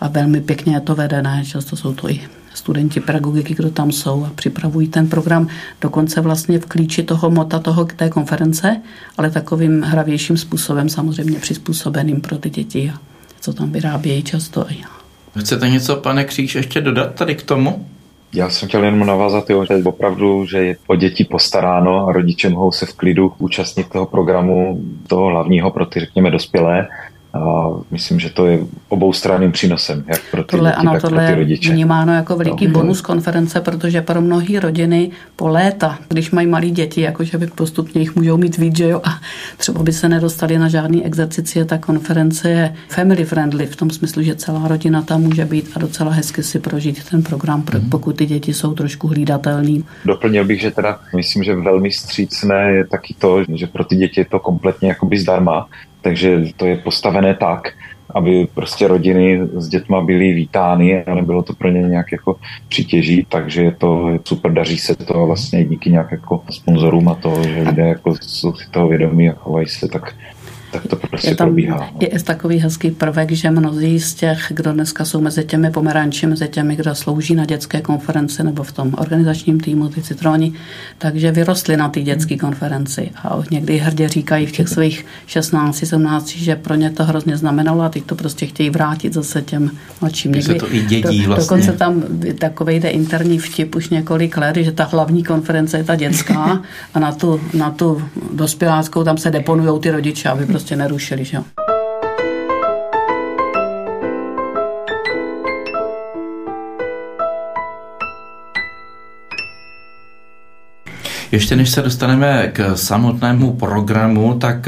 [0.01, 2.21] a velmi pěkně je to vedené, často jsou to i
[2.53, 5.47] studenti pedagogiky, kdo tam jsou a připravují ten program
[5.81, 8.81] dokonce vlastně v klíči toho mota toho té konference,
[9.17, 12.91] ale takovým hravějším způsobem, samozřejmě přizpůsobeným pro ty děti,
[13.41, 14.65] co tam vyrábějí často.
[15.39, 17.85] Chcete něco, pane Kříž, ještě dodat tady k tomu?
[18.33, 22.49] Já jsem chtěl jenom navázat, jo, že opravdu, že je o děti postaráno a rodiče
[22.49, 26.87] mohou se v klidu účastnit toho programu, toho hlavního pro ty, řekněme, dospělé
[27.33, 31.25] a myslím, že to je oboustraným přínosem, jak pro ty tohle, děti, ano, tak tohle
[31.25, 31.69] pro ty rodiče.
[31.69, 32.73] je vnímáno jako veliký no.
[32.73, 38.01] bonus konference, protože pro mnohé rodiny po léta, když mají malé děti, jakože by postupně
[38.01, 39.19] jich můžou mít víc, že jo, a
[39.57, 44.21] třeba by se nedostali na žádný exercici, ta konference je family friendly v tom smyslu,
[44.21, 47.89] že celá rodina tam může být a docela hezky si prožít ten program, mm.
[47.89, 49.83] pokud ty děti jsou trošku hlídatelný.
[50.05, 54.21] Doplnil bych, že teda myslím, že velmi střícné je taky to, že pro ty děti
[54.21, 55.67] je to kompletně jakoby zdarma,
[56.03, 57.71] takže to je postavené tak,
[58.15, 62.35] aby prostě rodiny s dětma byly vítány a nebylo to pro ně nějak jako
[62.69, 67.43] přitěží, takže je to super, daří se to vlastně díky nějak jako sponzorům a to,
[67.43, 70.15] že lidé jako jsou si toho vědomí a chovají se tak
[70.73, 71.77] tak to prostě je tam probíhá.
[71.77, 71.99] No.
[71.99, 76.47] Je takový hezký prvek, že mnozí z těch, kdo dneska jsou mezi těmi pomeranči, mezi
[76.47, 80.53] těmi, kdo slouží na dětské konferenci nebo v tom organizačním týmu, ty citroni,
[80.97, 86.27] takže vyrostli na té dětské konferenci a někdy hrdě říkají v těch svých 16, 17,
[86.27, 90.31] že pro ně to hrozně znamenalo a teď to prostě chtějí vrátit zase těm mladším.
[90.31, 91.43] Někdy, se to i dědí do, vlastně.
[91.43, 92.03] Dokonce tam
[92.39, 96.61] takový jde interní vtip už několik let, že ta hlavní konference je ta dětská
[96.93, 98.01] a na tu, na tu
[98.33, 101.25] dospěláckou tam se deponují ty rodiče, aby prostě prostě nerušili.
[101.25, 101.37] Že?
[111.31, 114.67] Ještě než se dostaneme k samotnému programu, tak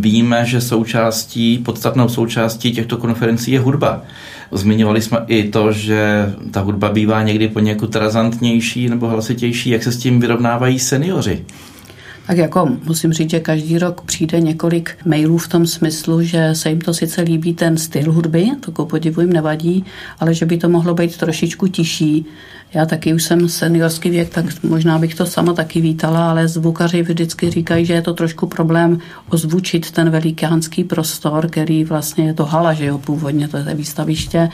[0.00, 4.02] víme, že součástí, podstatnou součástí těchto konferencí je hudba.
[4.52, 9.70] Zmiňovali jsme i to, že ta hudba bývá někdy poněkud razantnější nebo hlasitější.
[9.70, 11.44] Jak se s tím vyrovnávají seniori?
[12.28, 16.68] Tak jako musím říct, že každý rok přijde několik mailů v tom smyslu, že se
[16.68, 19.84] jim to sice líbí ten styl hudby, to podivu jim nevadí,
[20.20, 22.26] ale že by to mohlo být trošičku tižší,
[22.74, 27.02] já taky už jsem seniorský věk, tak možná bych to sama taky vítala, ale zvukaři
[27.02, 32.44] vždycky říkají, že je to trošku problém ozvučit ten velikánský prostor, který vlastně je to
[32.44, 34.48] hala, že jo, původně to je výstaviště,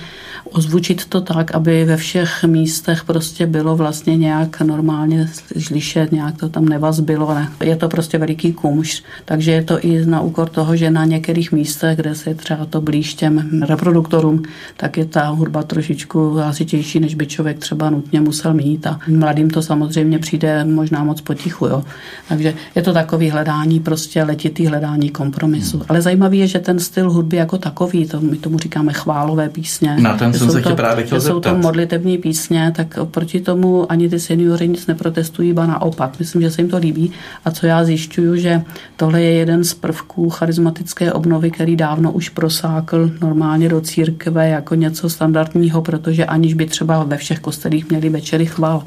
[0.50, 6.48] ozvučit to tak, aby ve všech místech prostě bylo vlastně nějak normálně slyšet, nějak to
[6.48, 7.34] tam nevazbilo.
[7.34, 7.48] Ne.
[7.64, 11.52] Je to prostě veliký kumš, takže je to i na úkor toho, že na některých
[11.52, 14.42] místech, kde se třeba to blíž těm reproduktorům,
[14.76, 19.50] tak je ta hudba trošičku hlasitější, než by člověk třeba nutně musel mít a mladým
[19.50, 21.66] to samozřejmě přijde možná moc potichu.
[21.66, 21.84] Jo.
[22.28, 25.76] Takže je to takový hledání, prostě letitý hledání kompromisu.
[25.76, 25.86] Hmm.
[25.88, 29.96] Ale zajímavý je, že ten styl hudby jako takový, to, my tomu říkáme chválové písně.
[30.00, 34.08] Na ten jsem se to, právě chtěl jsou to modlitební písně, tak proti tomu ani
[34.08, 36.18] ty seniori nic neprotestují, ba naopak.
[36.18, 37.12] Myslím, že se jim to líbí.
[37.44, 38.62] A co já zjišťuju, že
[38.96, 44.74] tohle je jeden z prvků charismatické obnovy, který dávno už prosákl normálně do církve jako
[44.74, 48.84] něco standardního, protože aniž by třeba ve všech kostelích měli večery chval,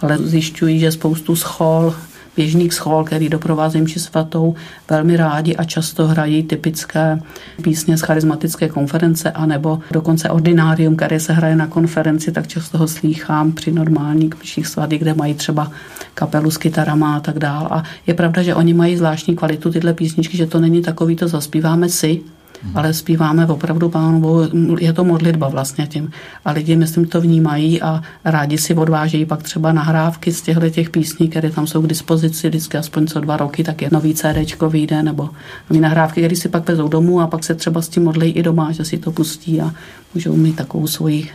[0.00, 1.94] ale zjišťují, že spoustu schol
[2.38, 4.54] běžných schol, který doprovázejí mši svatou,
[4.90, 7.18] velmi rádi a často hrají typické
[7.62, 12.88] písně z charismatické konference, anebo dokonce ordinárium, které se hraje na konferenci, tak často ho
[12.88, 15.72] slýchám při normálních mších svatých, kde mají třeba
[16.14, 17.68] kapelu s kytarama a tak dál.
[17.70, 21.28] A je pravda, že oni mají zvláštní kvalitu tyhle písničky, že to není takový, to
[21.28, 22.37] zaspíváme si.
[22.74, 24.42] Ale zpíváme opravdu pánovou,
[24.78, 26.10] je to modlitba vlastně tím.
[26.44, 30.90] A lidi, myslím, to vnímají a rádi si odvážejí pak třeba nahrávky z těchto těch
[30.90, 34.62] písní, které tam jsou k dispozici vždycky aspoň co dva roky, tak je nový CD
[34.68, 35.30] vyjde, nebo
[35.70, 38.42] nový nahrávky, které si pak vezou domů a pak se třeba s tím modlí i
[38.42, 39.74] doma, že si to pustí a
[40.14, 41.28] můžou mít takovou svoji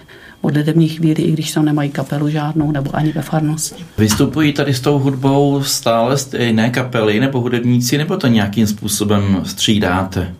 [0.43, 3.85] modlitební chvíli, i když tam nemají kapelu žádnou nebo ani ve farnosti.
[3.97, 10.33] Vystupují tady s tou hudbou stále stejné kapely nebo hudebníci, nebo to nějakým způsobem střídáte?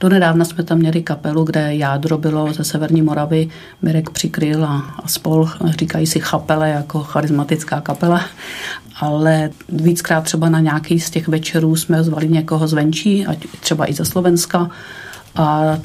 [0.00, 3.48] Donedávna jsme tam měli kapelu, kde jádro bylo ze Severní Moravy,
[3.82, 8.24] Mirek Přikryl a, a spol, říkají si chapele jako charismatická kapela,
[9.00, 13.94] ale víckrát třeba na nějaký z těch večerů jsme zvali někoho zvenčí, ať třeba i
[13.94, 14.70] ze Slovenska.
[15.36, 15.78] A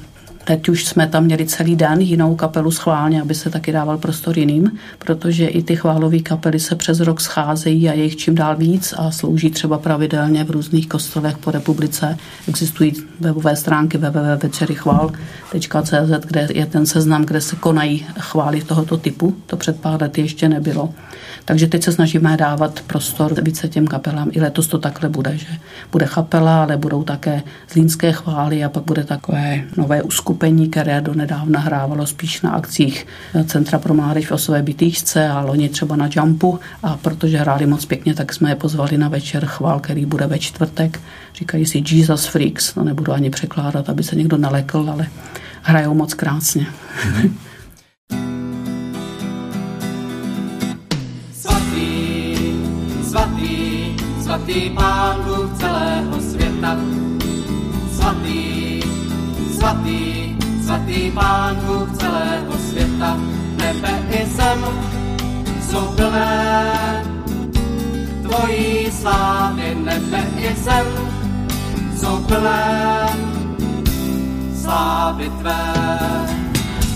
[0.45, 4.39] Teď už jsme tam měli celý den jinou kapelu schválně, aby se taky dával prostor
[4.39, 8.55] jiným, protože i ty chválové kapely se přes rok scházejí a je jich čím dál
[8.55, 12.17] víc a slouží třeba pravidelně v různých kostelech po republice.
[12.47, 19.35] Existují webové stránky www.večerychval.cz, kde je ten seznam, kde se konají chvály tohoto typu.
[19.45, 20.93] To před pár lety ještě nebylo.
[21.45, 24.29] Takže teď se snažíme dávat prostor více těm kapelám.
[24.31, 25.47] I letos to takhle bude, že
[25.91, 31.13] bude chapela, ale budou také zlínské chvály a pak bude takové nové uskupení, které do
[31.13, 33.07] nedávna hrávalo spíš na akcích
[33.45, 36.59] Centra pro mládež v osové bytýšce a loni třeba na Jumpu.
[36.83, 40.39] A protože hráli moc pěkně, tak jsme je pozvali na večer chvál, který bude ve
[40.39, 40.99] čtvrtek.
[41.35, 45.07] Říkají si Jesus Freaks, no nebudu ani překládat, aby se někdo nalekl, ale
[45.61, 46.67] hrajou moc krásně.
[46.67, 47.31] Mm-hmm.
[54.43, 56.75] Svatý Pán Bůh celého světa.
[57.95, 58.81] Svatý,
[59.55, 63.17] svatý, svatý Pán Bůh celého světa.
[63.55, 64.65] Nebe i zem
[65.69, 67.03] jsou plné
[68.21, 69.75] tvojí slávy.
[69.75, 70.87] Nebe i zem
[71.95, 73.07] jsou plné
[74.61, 75.73] slávy tvé.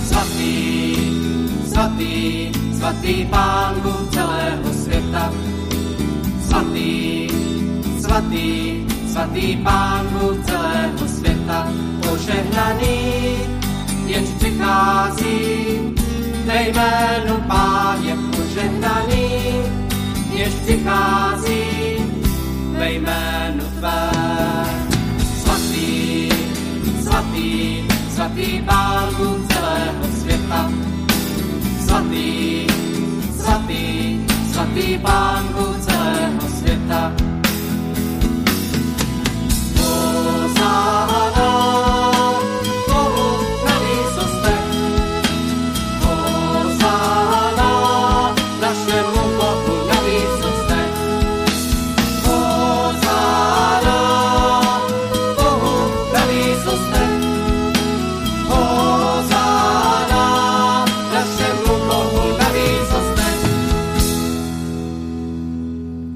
[0.03, 0.95] Svatý,
[1.67, 5.31] svatý, svatý Pán Bůh celého světa
[6.47, 7.27] svatý,
[7.99, 11.67] svatý, svatý Pán Bůh celého světa,
[12.09, 12.97] požehnaný,
[14.05, 15.35] jenž přichází,
[16.45, 19.25] ve jménu Páně požehnaný,
[20.31, 21.63] jenž přichází,
[22.77, 24.09] ve jménu Tvé.
[25.43, 26.29] Svatý,
[27.03, 27.83] svatý,
[28.15, 30.71] svatý Pán Bůh celého světa,
[31.85, 32.67] svatý,
[33.39, 34.16] svatý,
[34.57, 37.13] svatý Pán Bůh celého světa.
[39.77, 41.17] Hosanna.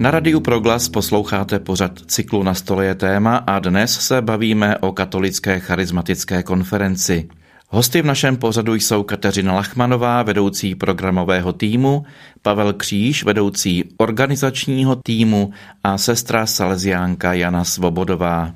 [0.01, 4.91] Na Radiu Proglas posloucháte pořad cyklu Na stole je téma a dnes se bavíme o
[4.91, 7.29] katolické charismatické konferenci.
[7.69, 12.05] Hosty v našem pořadu jsou Kateřina Lachmanová, vedoucí programového týmu,
[12.41, 15.51] Pavel Kříž, vedoucí organizačního týmu
[15.83, 18.51] a sestra Salesiánka Jana Svobodová.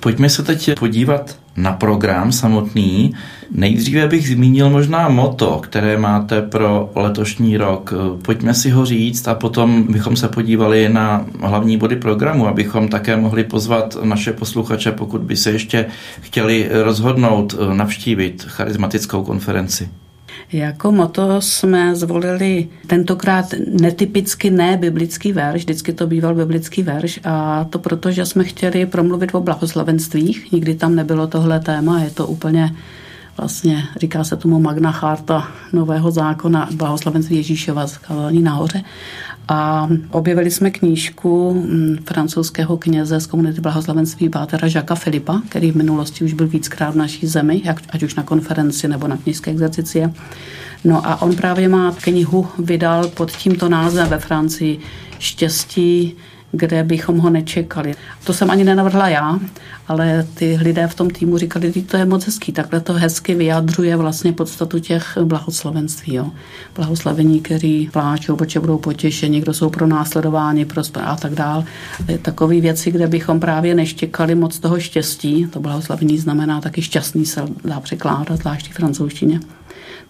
[0.00, 3.14] Pojďme se teď podívat na program samotný.
[3.50, 7.94] Nejdříve bych zmínil možná moto, které máte pro letošní rok.
[8.22, 13.16] Pojďme si ho říct a potom bychom se podívali na hlavní body programu, abychom také
[13.16, 15.86] mohli pozvat naše posluchače, pokud by se ještě
[16.20, 19.88] chtěli rozhodnout navštívit charismatickou konferenci.
[20.52, 23.46] Jako moto jsme zvolili tentokrát
[23.80, 28.86] netypicky ne biblický verš, vždycky to býval biblický verš a to proto, že jsme chtěli
[28.86, 32.70] promluvit o blahoslavenstvích, nikdy tam nebylo tohle téma, je to úplně
[33.38, 38.84] vlastně, říká se tomu Magna Charta nového zákona blahoslavenství Ježíšova skazání nahoře
[39.48, 45.76] a objevili jsme knížku mm, francouzského kněze z komunity blahoslavenství Bátera Žaka Filipa, který v
[45.76, 50.12] minulosti už byl víckrát v naší zemi, ať už na konferenci nebo na knižské exercicie.
[50.84, 54.78] No a on právě má knihu vydal pod tímto názvem ve Francii
[55.18, 56.16] Štěstí
[56.52, 57.94] kde bychom ho nečekali.
[58.24, 59.40] To jsem ani nenavrhla já,
[59.88, 63.34] ale ty lidé v tom týmu říkali, že to je moc hezký, takhle to hezky
[63.34, 66.14] vyjadřuje vlastně podstatu těch blahoslavenství.
[66.14, 66.30] Jo.
[66.76, 71.64] Blahoslavení, který pláčou, protože budou potěšeni, kdo jsou pro následování pro a tak dál.
[72.22, 75.46] Takové věci, kde bychom právě neštěkali moc toho štěstí.
[75.46, 79.40] To blahoslavení znamená taky šťastný se dá překládat, zvlášť v francouzštině.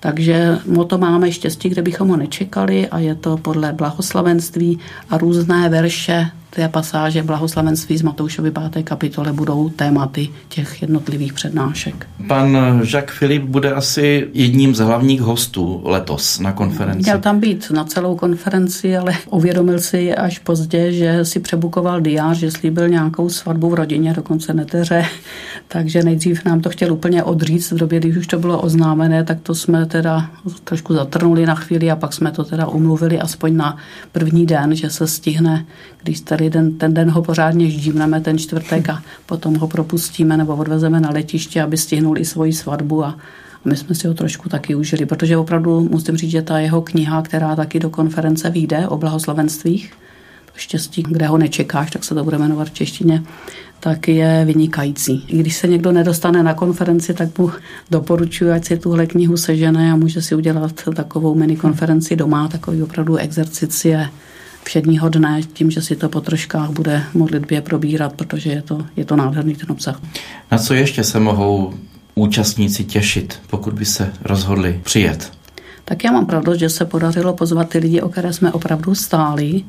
[0.00, 4.78] Takže mo to máme štěstí, kde bychom ho nečekali a je to podle blahoslavenství
[5.10, 8.82] a různé verše té pasáže blahoslavenství z Matoušovy 5.
[8.82, 12.07] kapitole budou tématy těch jednotlivých přednášek.
[12.28, 12.55] Pan
[12.92, 17.03] Jacques Filip bude asi jedním z hlavních hostů letos na konferenci.
[17.03, 22.36] Měl tam být na celou konferenci, ale uvědomil si až pozdě, že si přebukoval diář,
[22.36, 25.05] že slíbil nějakou svatbu v rodině, dokonce neteře,
[25.68, 29.40] takže nejdřív nám to chtěl úplně odříct v době, když už to bylo oznámené, tak
[29.40, 30.30] to jsme teda
[30.64, 33.76] trošku zatrnuli na chvíli a pak jsme to teda umluvili aspoň na
[34.12, 35.66] první den, že se stihne,
[36.03, 40.36] když tady celý den, ten den ho pořádně ždímneme ten čtvrtek a potom ho propustíme
[40.36, 43.18] nebo odvezeme na letiště, aby stihnul i svoji svatbu a
[43.64, 46.82] a my jsme si ho trošku taky užili, protože opravdu musím říct, že ta jeho
[46.82, 49.93] kniha, která taky do konference vyjde o blahoslavenstvích,
[50.47, 53.22] to štěstí, kde ho nečekáš, tak se to bude jmenovat v češtině,
[53.80, 55.24] tak je vynikající.
[55.28, 57.51] I když se někdo nedostane na konferenci, tak mu
[57.90, 62.82] doporučuji, ať si tuhle knihu sežene a může si udělat takovou mini konferenci doma, takový
[62.82, 64.09] opravdu exercicie
[64.64, 69.04] všedního dne, tím, že si to po troškách bude modlitbě probírat, protože je to, je
[69.04, 70.00] to nádherný ten obsah.
[70.50, 71.74] Na co ještě se mohou
[72.14, 75.32] účastníci těšit, pokud by se rozhodli přijet?
[75.85, 79.64] Tak já mám pravdu, že se podařilo pozvat ty lidi, o které jsme opravdu stáli,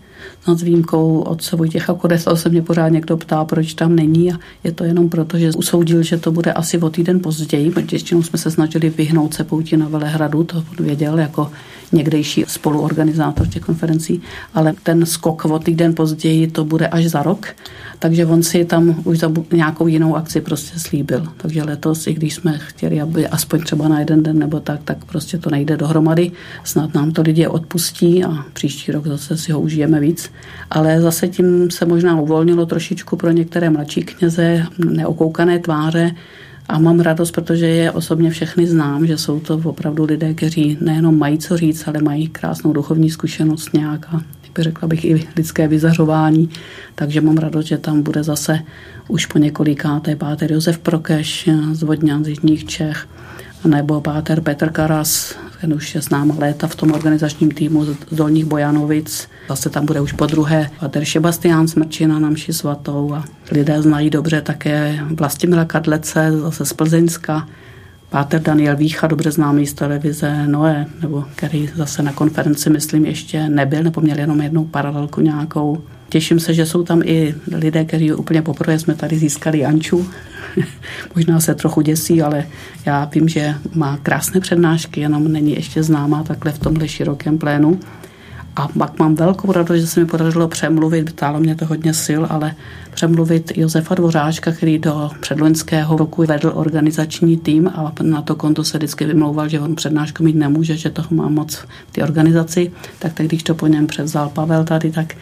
[0.47, 4.71] nad výjimkou otce Vojtěcha Kodesa se mě pořád někdo ptá, proč tam není a je
[4.71, 8.51] to jenom proto, že usoudil, že to bude asi o týden později, protože jsme se
[8.51, 11.51] snažili vyhnout se pouti na Velehradu, to věděl jako
[11.91, 14.21] někdejší spoluorganizátor těch konferencí,
[14.53, 17.47] ale ten skok o týden později to bude až za rok,
[17.99, 21.27] takže on si tam už za nějakou jinou akci prostě slíbil.
[21.37, 25.05] Takže letos, i když jsme chtěli, aby aspoň třeba na jeden den nebo tak, tak
[25.05, 26.02] prostě to nejde dohromady.
[26.63, 30.31] Snad nám to lidi odpustí a příští rok zase si ho užijeme víc.
[30.71, 36.15] Ale zase tím se možná uvolnilo trošičku pro některé mladší kněze, neokoukané tváře,
[36.69, 41.17] a mám radost, protože je osobně všechny znám, že jsou to opravdu lidé, kteří nejenom
[41.17, 44.21] mají co říct, ale mají krásnou duchovní zkušenost nějaká,
[44.59, 46.49] řekla bych i lidské vyzařování.
[46.95, 48.59] Takže mám radost, že tam bude zase
[49.07, 53.07] už po několikáté páter Josef Prokeš z Vodňan z Jižních Čech,
[53.65, 57.95] nebo páter Petr Karas, ten už je s náma léta v tom organizačním týmu z
[58.11, 59.27] Dolních Bojanovic.
[59.49, 64.09] Zase tam bude už po druhé páter Sebastián Smrčina na mši svatou a lidé znají
[64.09, 67.47] dobře také Vlastimila Kadlece zase z Plzeňska.
[68.09, 73.49] Páter Daniel Vícha, dobře známý z televize Noé, nebo který zase na konferenci, myslím, ještě
[73.49, 75.83] nebyl, nebo měl jenom jednou paralelku nějakou.
[76.13, 80.09] Těším se, že jsou tam i lidé, kteří úplně poprvé jsme tady získali Anču.
[81.15, 82.45] Možná se trochu děsí, ale
[82.85, 87.79] já vím, že má krásné přednášky, jenom není ještě známá takhle v tomhle širokém plénu.
[88.55, 92.21] A pak mám velkou radost, že se mi podařilo přemluvit, ptálo mě to hodně sil,
[92.29, 92.55] ale
[92.93, 98.77] přemluvit Josefa Dvořáčka, který do předloňského roku vedl organizační tým a na to konto se
[98.77, 101.55] vždycky vymlouval, že on přednášku mít nemůže, že toho má moc
[101.87, 102.71] v té organizaci.
[102.99, 105.15] Tak, tak když to po něm převzal Pavel tady, tak,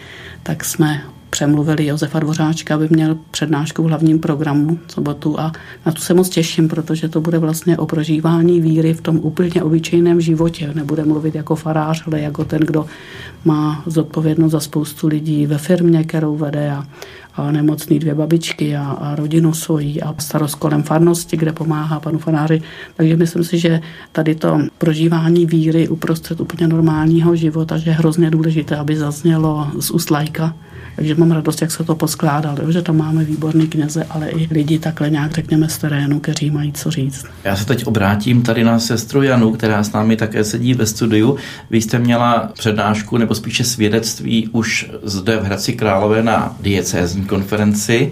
[0.43, 1.01] tak jsme
[1.31, 5.51] přemluvili Josefa Dvořáčka, aby měl přednášku v hlavním programu sobotu a
[5.85, 9.63] na to se moc těším, protože to bude vlastně o prožívání víry v tom úplně
[9.63, 10.71] obyčejném životě.
[10.75, 12.85] Nebude mluvit jako farář, ale jako ten, kdo
[13.45, 16.83] má zodpovědnost za spoustu lidí ve firmě, kterou vede a,
[17.35, 22.19] a nemocný dvě babičky a, a rodinu svojí a starost kolem farnosti, kde pomáhá panu
[22.19, 22.61] faráři.
[22.97, 28.29] Takže myslím si, že tady to prožívání víry uprostřed úplně normálního života, že je hrozně
[28.29, 30.55] důležité, aby zaznělo z úst lajka,
[30.95, 34.79] takže mám radost, jak se to poskládalo, že tam máme výborný kněze, ale i lidi
[34.79, 37.25] takhle nějak řekněme z terénu, kteří mají co říct.
[37.43, 41.37] Já se teď obrátím tady na sestru Janu, která s námi také sedí ve studiu.
[41.69, 48.11] Vy jste měla přednášku nebo spíše svědectví už zde v Hradci Králové na diecézní konferenci.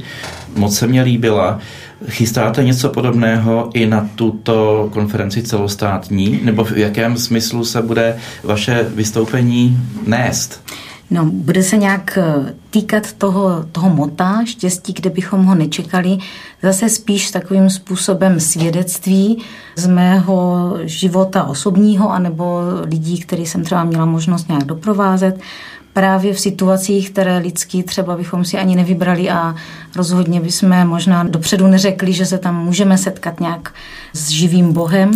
[0.56, 1.60] Moc se mě líbila.
[2.08, 6.40] Chystáte něco podobného i na tuto konferenci celostátní?
[6.44, 9.78] Nebo v jakém smyslu se bude vaše vystoupení
[10.08, 10.64] nést?
[11.12, 16.18] No, bude se nějak eh, týkat toho, toho mota štěstí, kde bychom ho nečekali,
[16.64, 19.44] zase spíš takovým způsobem svědectví
[19.76, 25.40] z mého života osobního, anebo lidí, který jsem třeba měla možnost nějak doprovázet,
[25.94, 29.56] právě v situacích, které lidský třeba bychom si ani nevybrali a
[29.96, 33.74] rozhodně bychom možná dopředu neřekli, že se tam můžeme setkat nějak
[34.14, 35.12] s živým Bohem,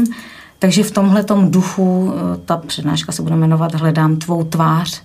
[0.64, 5.02] Takže v tomhle duchu eh, ta přednáška se bude jmenovat Hledám tvou tvář,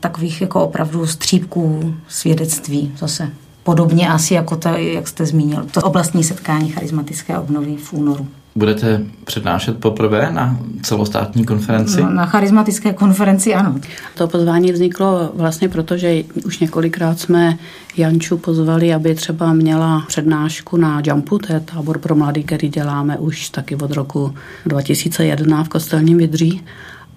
[0.00, 3.30] takových jako opravdu střípků svědectví zase.
[3.62, 8.28] Podobně asi jako ta, jak jste zmínil, to oblastní setkání charismatické obnovy v únoru.
[8.58, 12.02] Budete přednášet poprvé na celostátní konferenci?
[12.02, 13.74] No, na charismatické konferenci ano.
[14.14, 17.58] To pozvání vzniklo vlastně proto, že už několikrát jsme
[17.96, 23.18] Janču pozvali, aby třeba měla přednášku na Jumpu, to je tábor pro mladý, který děláme
[23.18, 24.34] už taky od roku
[24.66, 26.62] 2001 v Kostelním Vidří.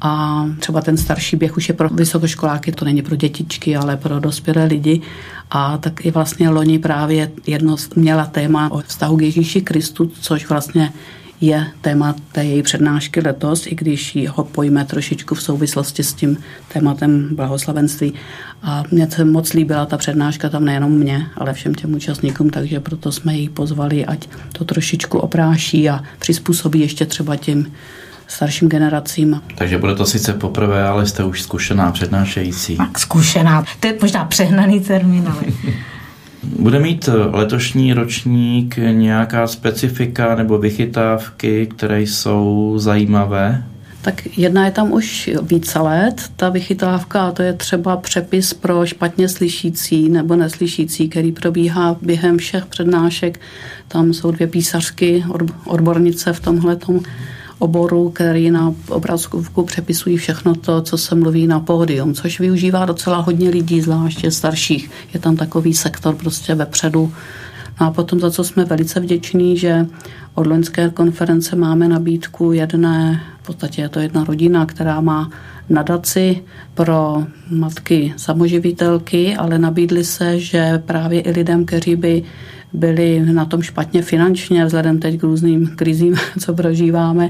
[0.02, 4.20] A třeba ten starší běh už je pro vysokoškoláky, to není pro dětičky, ale pro
[4.20, 5.02] dospělé lidi.
[5.52, 10.50] A tak i vlastně loni právě jedno měla téma o vztahu k Ježíši Kristu, což
[10.50, 10.94] vlastně
[11.42, 16.14] je téma té její přednášky letos, i když ji ho pojme trošičku v souvislosti s
[16.14, 16.38] tím
[16.74, 18.14] tématem blahoslavenství.
[18.64, 22.80] A mně se moc líbila ta přednáška tam nejenom mě, ale všem těm účastníkům, takže
[22.80, 27.72] proto jsme ji pozvali, ať to trošičku opráší a přizpůsobí ještě třeba tím
[28.28, 29.42] starším generacím.
[29.56, 32.78] Takže bude to sice poprvé, ale jste už zkušená přednášející.
[32.78, 35.44] Tak zkušená, to je možná přehnaný termín, ale...
[36.44, 43.64] Bude mít letošní ročník nějaká specifika nebo vychytávky, které jsou zajímavé?
[44.02, 48.86] Tak jedna je tam už více let, ta vychytávka, a to je třeba přepis pro
[48.86, 53.40] špatně slyšící nebo neslyšící, který probíhá během všech přednášek.
[53.88, 55.24] Tam jsou dvě písařky,
[55.66, 56.76] odbornice v tomhle
[57.62, 63.18] oboru, který na obrazovku přepisují všechno to, co se mluví na pódium, což využívá docela
[63.18, 64.92] hodně lidí, zvláště starších.
[65.14, 67.14] Je tam takový sektor prostě vepředu.
[67.82, 69.86] No a potom za co jsme velice vděční, že
[70.36, 75.30] od loňské konference máme nabídku jedné, v podstatě je to jedna rodina, která má
[75.72, 76.44] nadaci
[76.74, 82.24] pro matky samoživitelky, ale nabídli se, že právě i lidem, kteří by
[82.74, 87.30] byli na tom špatně finančně, vzhledem teď k různým krizím, co prožíváme,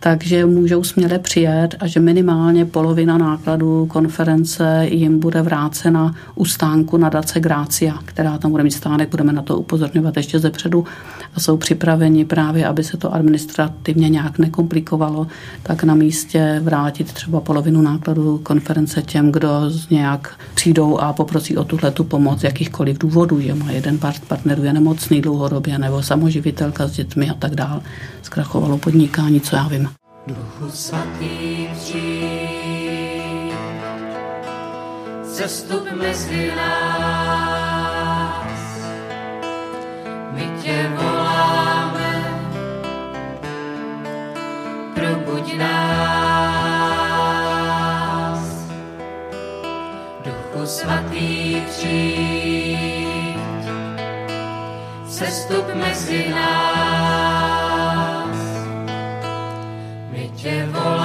[0.00, 6.96] takže můžou směle přijet a že minimálně polovina nákladů konference jim bude vrácena u stánku
[6.96, 10.84] na Dace Grácia, která tam bude mít stánek, budeme na to upozorňovat ještě ze předu
[11.34, 15.26] a jsou připraveni právě, aby se to administrativně nějak nekomplikovalo,
[15.62, 21.56] tak na místě vrátit třeba polovinu nákladů konference těm, kdo z nějak přijdou a poprosí
[21.56, 23.98] o tuhle tu pomoc jakýchkoliv důvodů, že má jeden
[24.28, 27.82] partnerů je nemocný dlouhodobě nebo samoživitelka s dětmi a tak dál.
[28.22, 29.88] Zkrachovalo podnikání, co já vím.
[30.26, 33.52] Duchu svatý přijď,
[35.22, 38.42] cestup mezi nás,
[40.34, 41.17] my tě voláme,
[45.48, 47.28] probuď nás.
[50.24, 53.38] Duchu svatý přijď,
[55.08, 57.48] sestup mezi nás.
[60.10, 60.97] My tě voláme,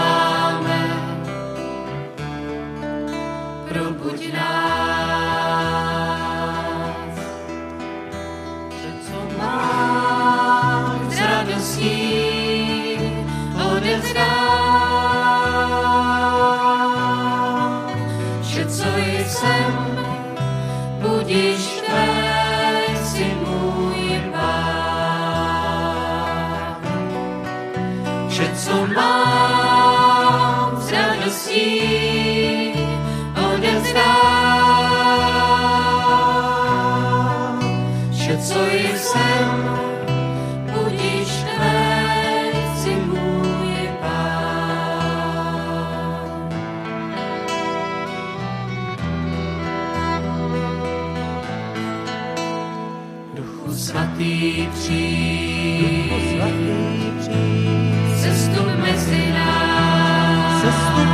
[60.64, 61.13] nás.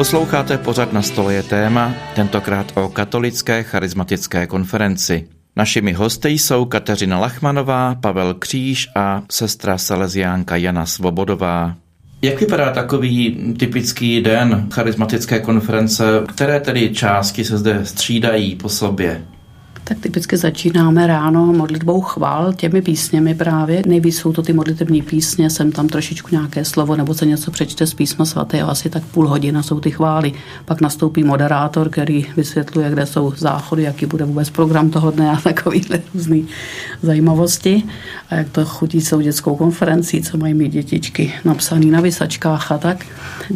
[0.00, 5.28] Posloucháte pořad na stole je téma, tentokrát o katolické charismatické konferenci.
[5.56, 11.74] Našimi hosty jsou Kateřina Lachmanová, Pavel Kříž a sestra Salesiánka Jana Svobodová.
[12.22, 16.04] Jak vypadá takový typický den charismatické konference?
[16.28, 19.24] Které tedy části se zde střídají po sobě?
[19.90, 23.82] Tak typicky začínáme ráno modlitbou chval, těmi písněmi právě.
[23.86, 27.86] Nejvíc jsou to ty modlitební písně, sem tam trošičku nějaké slovo, nebo se něco přečte
[27.86, 30.32] z písma svatého, asi tak půl hodina jsou ty chvály.
[30.64, 35.36] Pak nastoupí moderátor, který vysvětluje, kde jsou záchody, jaký bude vůbec program toho dne a
[35.36, 36.40] takovýhle různé
[37.02, 37.82] zajímavosti.
[38.30, 42.78] A jak to chutí s dětskou konferencí, co mají mít dětičky napsané na vysačkách a
[42.78, 43.06] tak.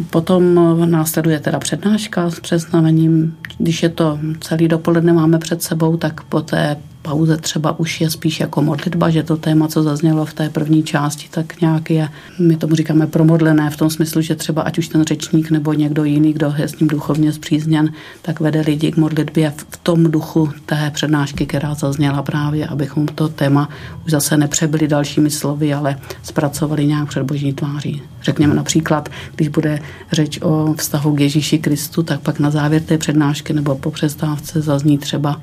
[0.09, 3.35] Potom následuje teda přednáška s představením.
[3.57, 8.09] Když je to celý dopoledne máme před sebou, tak po té pauze třeba už je
[8.09, 12.09] spíš jako modlitba, že to téma, co zaznělo v té první části, tak nějak je,
[12.39, 16.03] my tomu říkáme promodlené v tom smyslu, že třeba ať už ten řečník nebo někdo
[16.03, 20.49] jiný, kdo je s ním duchovně zpřízněn, tak vede lidi k modlitbě v tom duchu
[20.65, 23.69] té přednášky, která zazněla právě, abychom to téma
[24.05, 28.01] už zase nepřebyli dalšími slovy, ale zpracovali nějak před boží tváří.
[28.23, 29.79] Řekněme například, když bude
[30.11, 34.61] řeč o vztahu k Ježíši Kristu, tak pak na závěr té přednášky nebo po přestávce
[34.61, 35.41] zazní třeba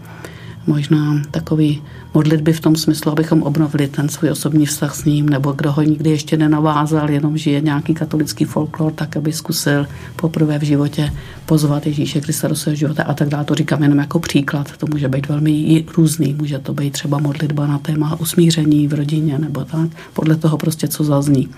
[0.66, 1.82] možná takový
[2.14, 5.82] modlitby v tom smyslu, abychom obnovili ten svůj osobní vztah s ním, nebo kdo ho
[5.82, 9.86] nikdy ještě nenavázal, jenom žije nějaký katolický folklor, tak aby zkusil
[10.16, 11.12] poprvé v životě
[11.46, 13.44] pozvat Ježíše Krista do svého života a tak dále.
[13.44, 14.76] To říkám jenom jako příklad.
[14.78, 16.34] To může být velmi různý.
[16.34, 20.88] Může to být třeba modlitba na téma usmíření v rodině nebo tak, podle toho prostě,
[20.88, 21.48] co zazní.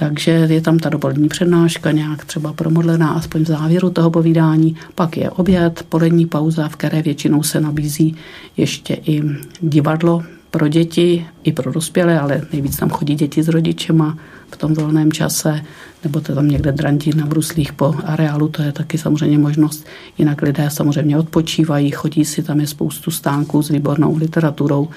[0.00, 4.76] Takže je tam ta dopolední přednáška nějak třeba promodlená aspoň v závěru toho povídání.
[4.94, 8.16] Pak je oběd, polední pauza, v které většinou se nabízí
[8.56, 9.22] ještě i
[9.60, 14.18] divadlo pro děti i pro dospělé, ale nejvíc tam chodí děti s rodičema
[14.50, 15.60] v tom volném čase,
[16.04, 19.86] nebo to tam někde drantí na bruslích po areálu, to je taky samozřejmě možnost.
[20.18, 24.88] Jinak lidé samozřejmě odpočívají, chodí si, tam je spoustu stánků s výbornou literaturou,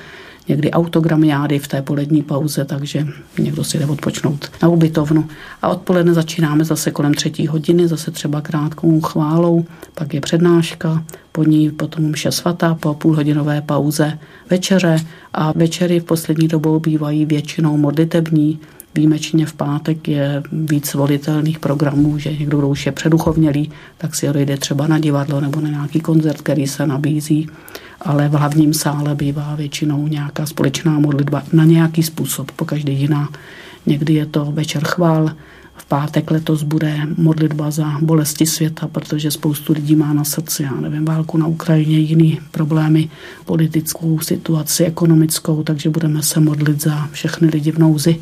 [0.47, 3.07] někdy autogramiády v té polední pauze, takže
[3.39, 5.27] někdo si jde odpočnout na ubytovnu.
[5.61, 11.43] A odpoledne začínáme zase kolem třetí hodiny, zase třeba krátkou chválou, pak je přednáška, po
[11.43, 14.19] ní potom mše svatá po půlhodinové pauze
[14.49, 14.95] večeře
[15.33, 18.59] a večery v poslední dobou bývají většinou modlitební,
[18.95, 24.27] Výjimečně v pátek je víc volitelných programů, že někdo, kdo už je předuchovnělý, tak si
[24.33, 27.49] dojde třeba na divadlo nebo na nějaký koncert, který se nabízí
[28.05, 33.29] ale v hlavním sále bývá většinou nějaká společná modlitba na nějaký způsob, po každý jiná.
[33.85, 35.31] Někdy je to večer chvál,
[35.75, 40.71] v pátek letos bude modlitba za bolesti světa, protože spoustu lidí má na srdci, já
[40.71, 43.09] nevím, válku na Ukrajině, jiný problémy,
[43.45, 48.19] politickou situaci, ekonomickou, takže budeme se modlit za všechny lidi v nouzi.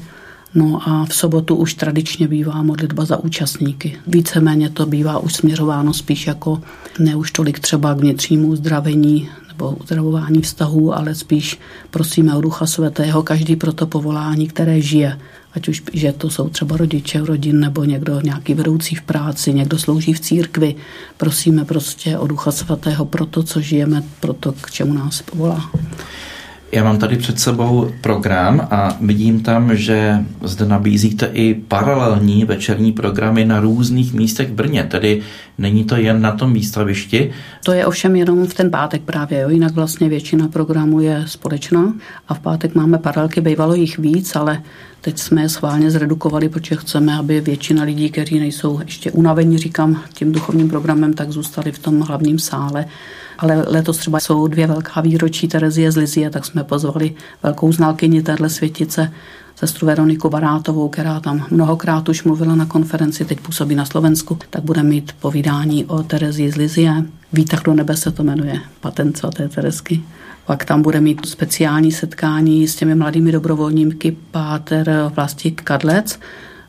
[0.55, 3.97] No a v sobotu už tradičně bývá modlitba za účastníky.
[4.07, 6.61] Víceméně to bývá už směřováno spíš jako
[6.99, 12.65] ne už tolik třeba k vnitřnímu uzdravení nebo uzdravování vztahů, ale spíš prosíme o Ducha
[12.65, 15.19] Svatého, každý pro to povolání, které žije.
[15.53, 19.79] Ať už, že to jsou třeba rodiče rodin nebo někdo nějaký vedoucí v práci, někdo
[19.79, 20.75] slouží v církvi.
[21.17, 25.71] Prosíme prostě o Ducha Svatého pro to, co žijeme, pro to, k čemu nás povolá.
[26.71, 32.91] Já mám tady před sebou program a vidím tam, že zde nabízíte i paralelní večerní
[32.91, 35.21] programy na různých místech v Brně, tedy
[35.57, 37.31] není to jen na tom výstavišti.
[37.63, 39.49] To je ovšem jenom v ten pátek právě, jo.
[39.49, 41.93] jinak vlastně většina programů je společná
[42.27, 44.61] a v pátek máme paralelky, bývalo jich víc, ale
[45.01, 50.03] Teď jsme je schválně zredukovali, protože chceme, aby většina lidí, kteří nejsou ještě unavení, říkám,
[50.13, 52.85] tím duchovním programem, tak zůstali v tom hlavním sále
[53.41, 58.23] ale letos třeba jsou dvě velká výročí Terezie z Lizie, tak jsme pozvali velkou znalkyni
[58.23, 59.13] téhle světice,
[59.55, 64.63] sestru Veroniku Barátovou, která tam mnohokrát už mluvila na konferenci, teď působí na Slovensku, tak
[64.63, 67.03] bude mít povídání o Terezii z Lizie.
[67.33, 70.03] Výtah do nebe se to jmenuje, patent svaté Teresky.
[70.51, 76.19] Pak tam bude mít speciální setkání s těmi mladými dobrovolníky Páter Vlastík Kadlec,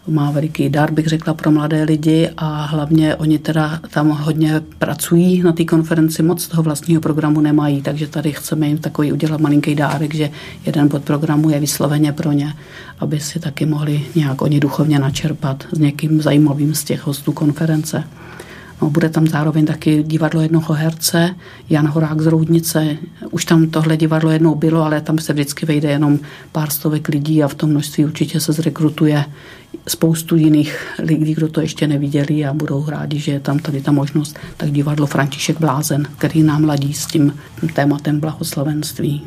[0.09, 5.43] má veliký dar, bych řekla, pro mladé lidi a hlavně oni teda tam hodně pracují
[5.43, 9.75] na té konferenci, moc toho vlastního programu nemají, takže tady chceme jim takový udělat malinký
[9.75, 10.31] dárek, že
[10.67, 12.55] jeden bod programu je vysloveně pro ně,
[13.01, 18.05] aby si taky mohli nějak oni duchovně načerpat s někým zajímavým z těch hostů konference.
[18.83, 21.35] No, bude tam zároveň taky divadlo jednoho herce,
[21.71, 22.97] Jan Horák z Roudnice.
[23.31, 26.19] Už tam tohle divadlo jednou bylo, ale tam se vždycky vejde jenom
[26.53, 29.25] pár stovek lidí a v tom množství určitě se zrekrutuje
[29.89, 33.93] spoustu jiných lidí, kdo to ještě neviděli a budou rádi, že je tam tady ta
[33.93, 34.39] možnost.
[34.57, 37.35] Tak divadlo František Blázen, který nám ladí s tím
[37.75, 39.23] tématem blahoslavenství.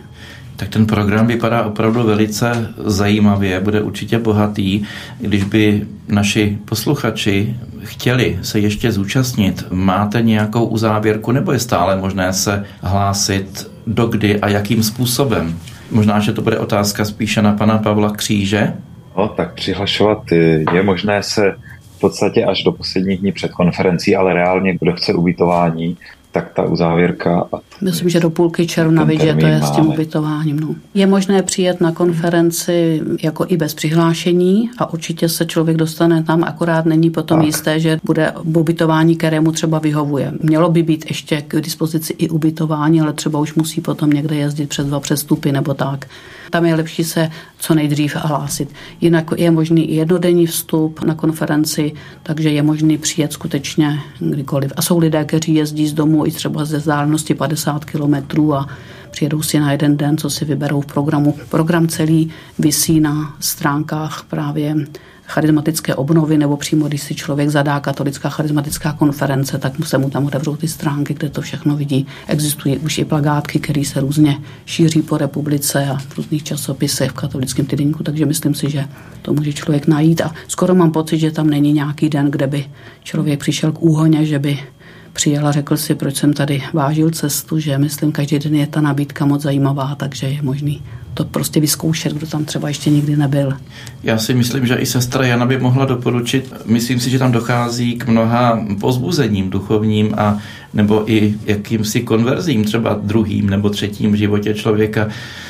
[0.56, 4.84] Tak ten program vypadá opravdu velice zajímavě, bude určitě bohatý.
[5.20, 12.34] Když by naši posluchači chtěli se ještě zúčastnit, máte nějakou uzávěrku nebo je stále možné
[12.34, 15.60] se hlásit dokdy a jakým způsobem?
[15.92, 18.74] Možná, že to bude otázka spíše na pana Pavla Kříže.
[19.18, 20.32] No, tak přihlašovat
[20.74, 21.56] je možné se
[21.98, 25.98] v podstatě až do posledních dní před konferencí, ale reálně, kdo chce ubytování,
[26.36, 27.48] tak ta uzávěrka.
[27.54, 29.62] A Myslím, že do půlky června, že to je máme.
[29.62, 30.60] s tím ubytováním.
[30.60, 30.76] No.
[30.94, 36.44] Je možné přijet na konferenci jako i bez přihlášení a určitě se člověk dostane tam,
[36.44, 37.46] akorát není potom tak.
[37.46, 40.34] jisté, že bude ubytování, kterému třeba vyhovuje.
[40.42, 44.70] Mělo by být ještě k dispozici i ubytování, ale třeba už musí potom někde jezdit
[44.70, 46.06] přes dva přestupy nebo tak.
[46.56, 48.74] Tam je lepší se co nejdřív hlásit.
[49.02, 51.94] Jinak je možný i jednodenní vstup na konferenci,
[52.24, 54.74] takže je možný přijet skutečně kdykoliv.
[54.76, 58.68] A jsou lidé, kteří jezdí z domu i třeba ze vzdálenosti 50 kilometrů a
[59.12, 61.38] přijedou si na jeden den, co si vyberou v programu.
[61.50, 62.30] Program celý
[62.60, 64.76] visí na stránkách právě
[65.28, 70.26] charismatické obnovy, nebo přímo, když si člověk zadá katolická charismatická konference, tak se mu tam
[70.26, 72.08] otevřou ty stránky, kde to všechno vidí.
[72.28, 77.14] Existují už i plagátky, které se různě šíří po republice a v různých časopisech v
[77.14, 78.86] katolickém týdenníku, takže myslím si, že
[79.22, 82.66] to může člověk najít a skoro mám pocit, že tam není nějaký den, kde by
[83.04, 84.60] člověk přišel k úhoně, že by
[85.14, 88.82] přijel a řekl si, proč jsem tady vážil cestu, že myslím, každý den je ta
[88.82, 90.82] nabídka moc zajímavá, takže je možný
[91.16, 93.54] to prostě vyzkoušet, kdo tam třeba ještě nikdy nebyl.
[94.04, 96.54] Já si myslím, že i sestra Jana by mohla doporučit.
[96.66, 100.40] Myslím si, že tam dochází k mnoha pozbuzením duchovním a
[100.74, 105.08] nebo i jakýmsi konverzím, třeba druhým nebo třetím životě člověka.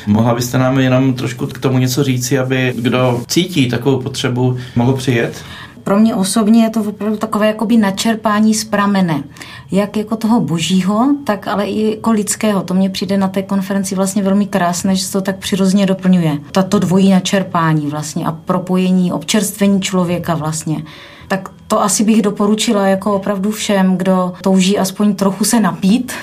[0.07, 4.93] Mohla byste nám jenom trošku k tomu něco říci, aby kdo cítí takovou potřebu, mohl
[4.93, 5.43] přijet?
[5.85, 9.23] Pro mě osobně je to opravdu takové jakoby načerpání z pramene.
[9.71, 12.63] Jak jako toho božího, tak ale i jako lidského.
[12.63, 16.37] To mně přijde na té konferenci vlastně velmi krásné, že se to tak přirozeně doplňuje.
[16.51, 20.83] Tato dvojí načerpání vlastně a propojení, občerstvení člověka vlastně.
[21.27, 26.13] Tak to asi bych doporučila jako opravdu všem, kdo touží aspoň trochu se napít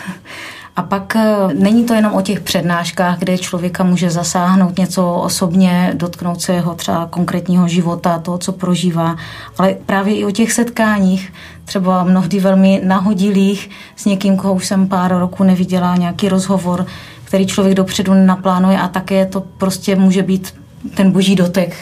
[0.76, 5.92] a pak eh, není to jenom o těch přednáškách, kde člověka může zasáhnout něco osobně,
[5.94, 9.16] dotknout se jeho třeba konkrétního života, toho, co prožívá,
[9.58, 11.32] ale právě i o těch setkáních,
[11.64, 16.86] třeba mnohdy velmi nahodilých s někým, koho už jsem pár roků neviděla, nějaký rozhovor,
[17.24, 20.54] který člověk dopředu naplánuje a také to prostě může být
[20.94, 21.76] ten boží dotek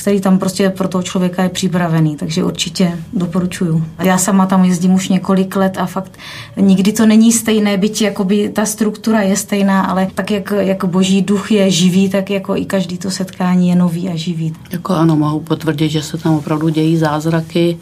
[0.00, 3.84] který tam prostě pro toho člověka je připravený, takže určitě doporučuju.
[4.02, 6.18] Já sama tam jezdím už několik let a fakt
[6.56, 11.22] nikdy to není stejné, byť jakoby ta struktura je stejná, ale tak jak, jako boží
[11.22, 14.52] duch je živý, tak jako i každý to setkání je nový a živý.
[14.70, 17.78] Jako ano, mohu potvrdit, že se tam opravdu dějí zázraky,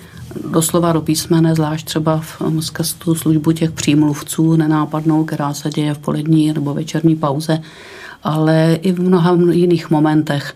[0.51, 2.43] doslova do písmene, zvlášť třeba v
[2.99, 7.61] tu službu těch přímluvců nenápadnou, která se děje v polední nebo večerní pauze,
[8.23, 10.55] ale i v mnoha jiných momentech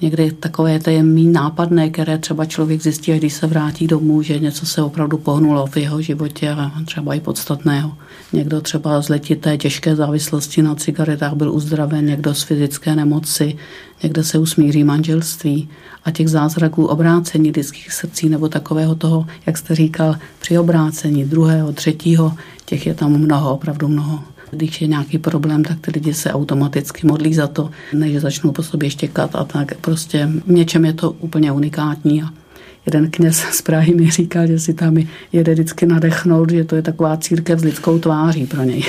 [0.00, 4.66] někdy takové je méně nápadné, které třeba člověk zjistí, když se vrátí domů, že něco
[4.66, 7.92] se opravdu pohnulo v jeho životě a třeba i podstatného.
[8.32, 13.56] Někdo třeba z letité těžké závislosti na cigaretách byl uzdraven, někdo z fyzické nemoci,
[14.02, 15.68] někde se usmíří manželství
[16.04, 21.72] a těch zázraků obrácení lidských srdcí nebo takového toho, jak jste říkal, při obrácení druhého,
[21.72, 22.32] třetího,
[22.64, 24.33] těch je tam mnoho, opravdu mnoho.
[24.50, 28.62] Když je nějaký problém, tak ty lidi se automaticky modlí za to, než začnou po
[28.62, 29.74] sobě štěkat a tak.
[29.80, 32.26] Prostě v něčem je to úplně unikátní a
[32.86, 34.96] jeden kněz z Prahy mi říkal, že si tam
[35.32, 38.82] jede vždycky nadechnout, že to je taková církev s lidskou tváří pro něj.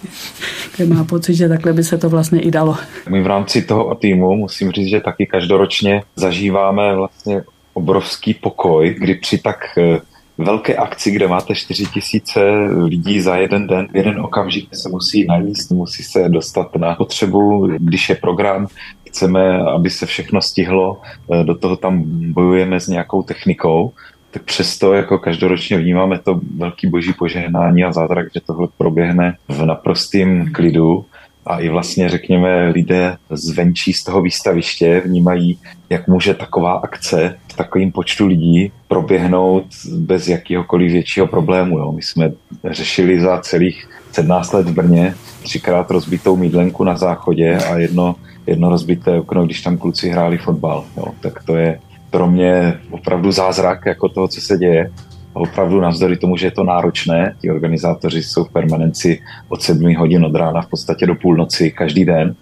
[0.76, 2.76] Kde má pocit, že takhle by se to vlastně i dalo.
[3.08, 7.42] My v rámci toho týmu musím říct, že taky každoročně zažíváme vlastně
[7.74, 10.00] obrovský pokoj, kdy při tak eh,
[10.38, 12.40] velké akci, kde máte 4 tisíce
[12.84, 17.66] lidí za jeden den, v jeden okamžik se musí najíst, musí se dostat na potřebu,
[17.78, 18.66] když je program,
[19.08, 21.00] chceme, aby se všechno stihlo,
[21.32, 23.92] eh, do toho tam bojujeme s nějakou technikou,
[24.30, 29.64] tak přesto jako každoročně vnímáme to velký boží požehnání a zázrak, že tohle proběhne v
[29.66, 31.04] naprostém klidu
[31.46, 35.58] a i vlastně, řekněme, lidé zvenčí z toho výstaviště vnímají,
[35.90, 39.64] jak může taková akce v takovém počtu lidí proběhnout
[39.94, 41.78] bez jakéhokoliv většího problému.
[41.78, 41.92] Jo.
[41.92, 42.32] My jsme
[42.70, 48.16] řešili za celých 17 let v Brně třikrát rozbitou mídlenku na záchodě a jedno,
[48.46, 50.84] jedno rozbité okno, když tam kluci hráli fotbal.
[50.96, 51.04] Jo.
[51.20, 51.80] Tak to je
[52.10, 54.90] pro mě opravdu zázrak jako toho, co se děje
[55.34, 60.24] opravdu navzdory tomu, že je to náročné, ti organizátoři jsou v permanenci od 7 hodin
[60.24, 62.34] od rána v podstatě do půlnoci každý den,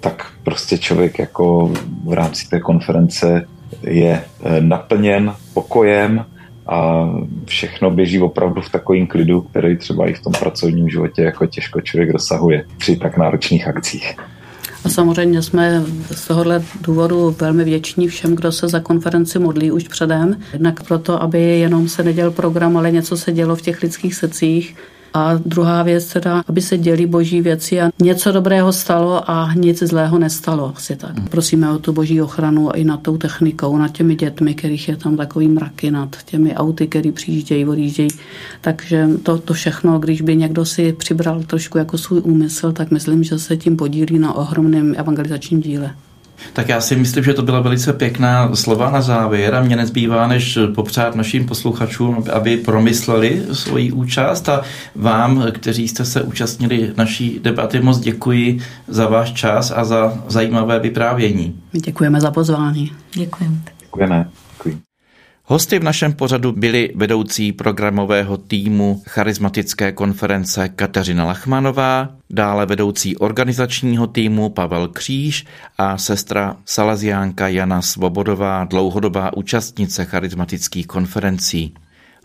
[0.00, 1.72] tak prostě člověk jako
[2.04, 3.46] v rámci té konference
[3.82, 6.24] je eh, naplněn pokojem
[6.66, 7.08] a
[7.44, 11.80] všechno běží opravdu v takovém klidu, který třeba i v tom pracovním životě jako těžko
[11.80, 14.16] člověk dosahuje při tak náročných akcích.
[14.84, 19.88] A samozřejmě jsme z tohohle důvodu velmi vděční všem, kdo se za konferenci modlí už
[19.88, 20.40] předem.
[20.52, 24.76] Jednak proto, aby jenom se neděl program, ale něco se dělo v těch lidských srdcích.
[25.14, 29.78] A druhá věc teda, aby se děli boží věci a něco dobrého stalo a nic
[29.78, 30.72] zlého nestalo.
[30.76, 31.30] Asi tak.
[31.30, 35.16] Prosíme o tu boží ochranu i nad tou technikou, nad těmi dětmi, kterých je tam
[35.16, 38.08] takový mraky, nad těmi auty, který přijíždějí, odjíždějí.
[38.60, 43.24] Takže to, to všechno, když by někdo si přibral trošku jako svůj úmysl, tak myslím,
[43.24, 45.94] že se tím podílí na ohromném evangelizačním díle.
[46.52, 50.26] Tak já si myslím, že to byla velice pěkná slova na závěr a mě nezbývá,
[50.26, 54.62] než popřát našim posluchačům, aby promysleli svoji účast a
[54.94, 58.58] vám, kteří jste se účastnili naší debaty, moc děkuji
[58.88, 61.60] za váš čas a za zajímavé vyprávění.
[61.72, 62.92] Děkujeme za pozvání.
[63.14, 63.56] Děkujeme.
[63.80, 64.28] Děkujeme.
[65.50, 74.06] Hosty v našem pořadu byli vedoucí programového týmu charismatické konference Kateřina Lachmanová, dále vedoucí organizačního
[74.06, 75.46] týmu Pavel Kříž
[75.78, 81.74] a sestra salaziánka Jana Svobodová, dlouhodobá účastnice charismatických konferencí.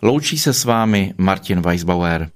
[0.02, 2.30] Loučí se s vámi Martin Weisbauer.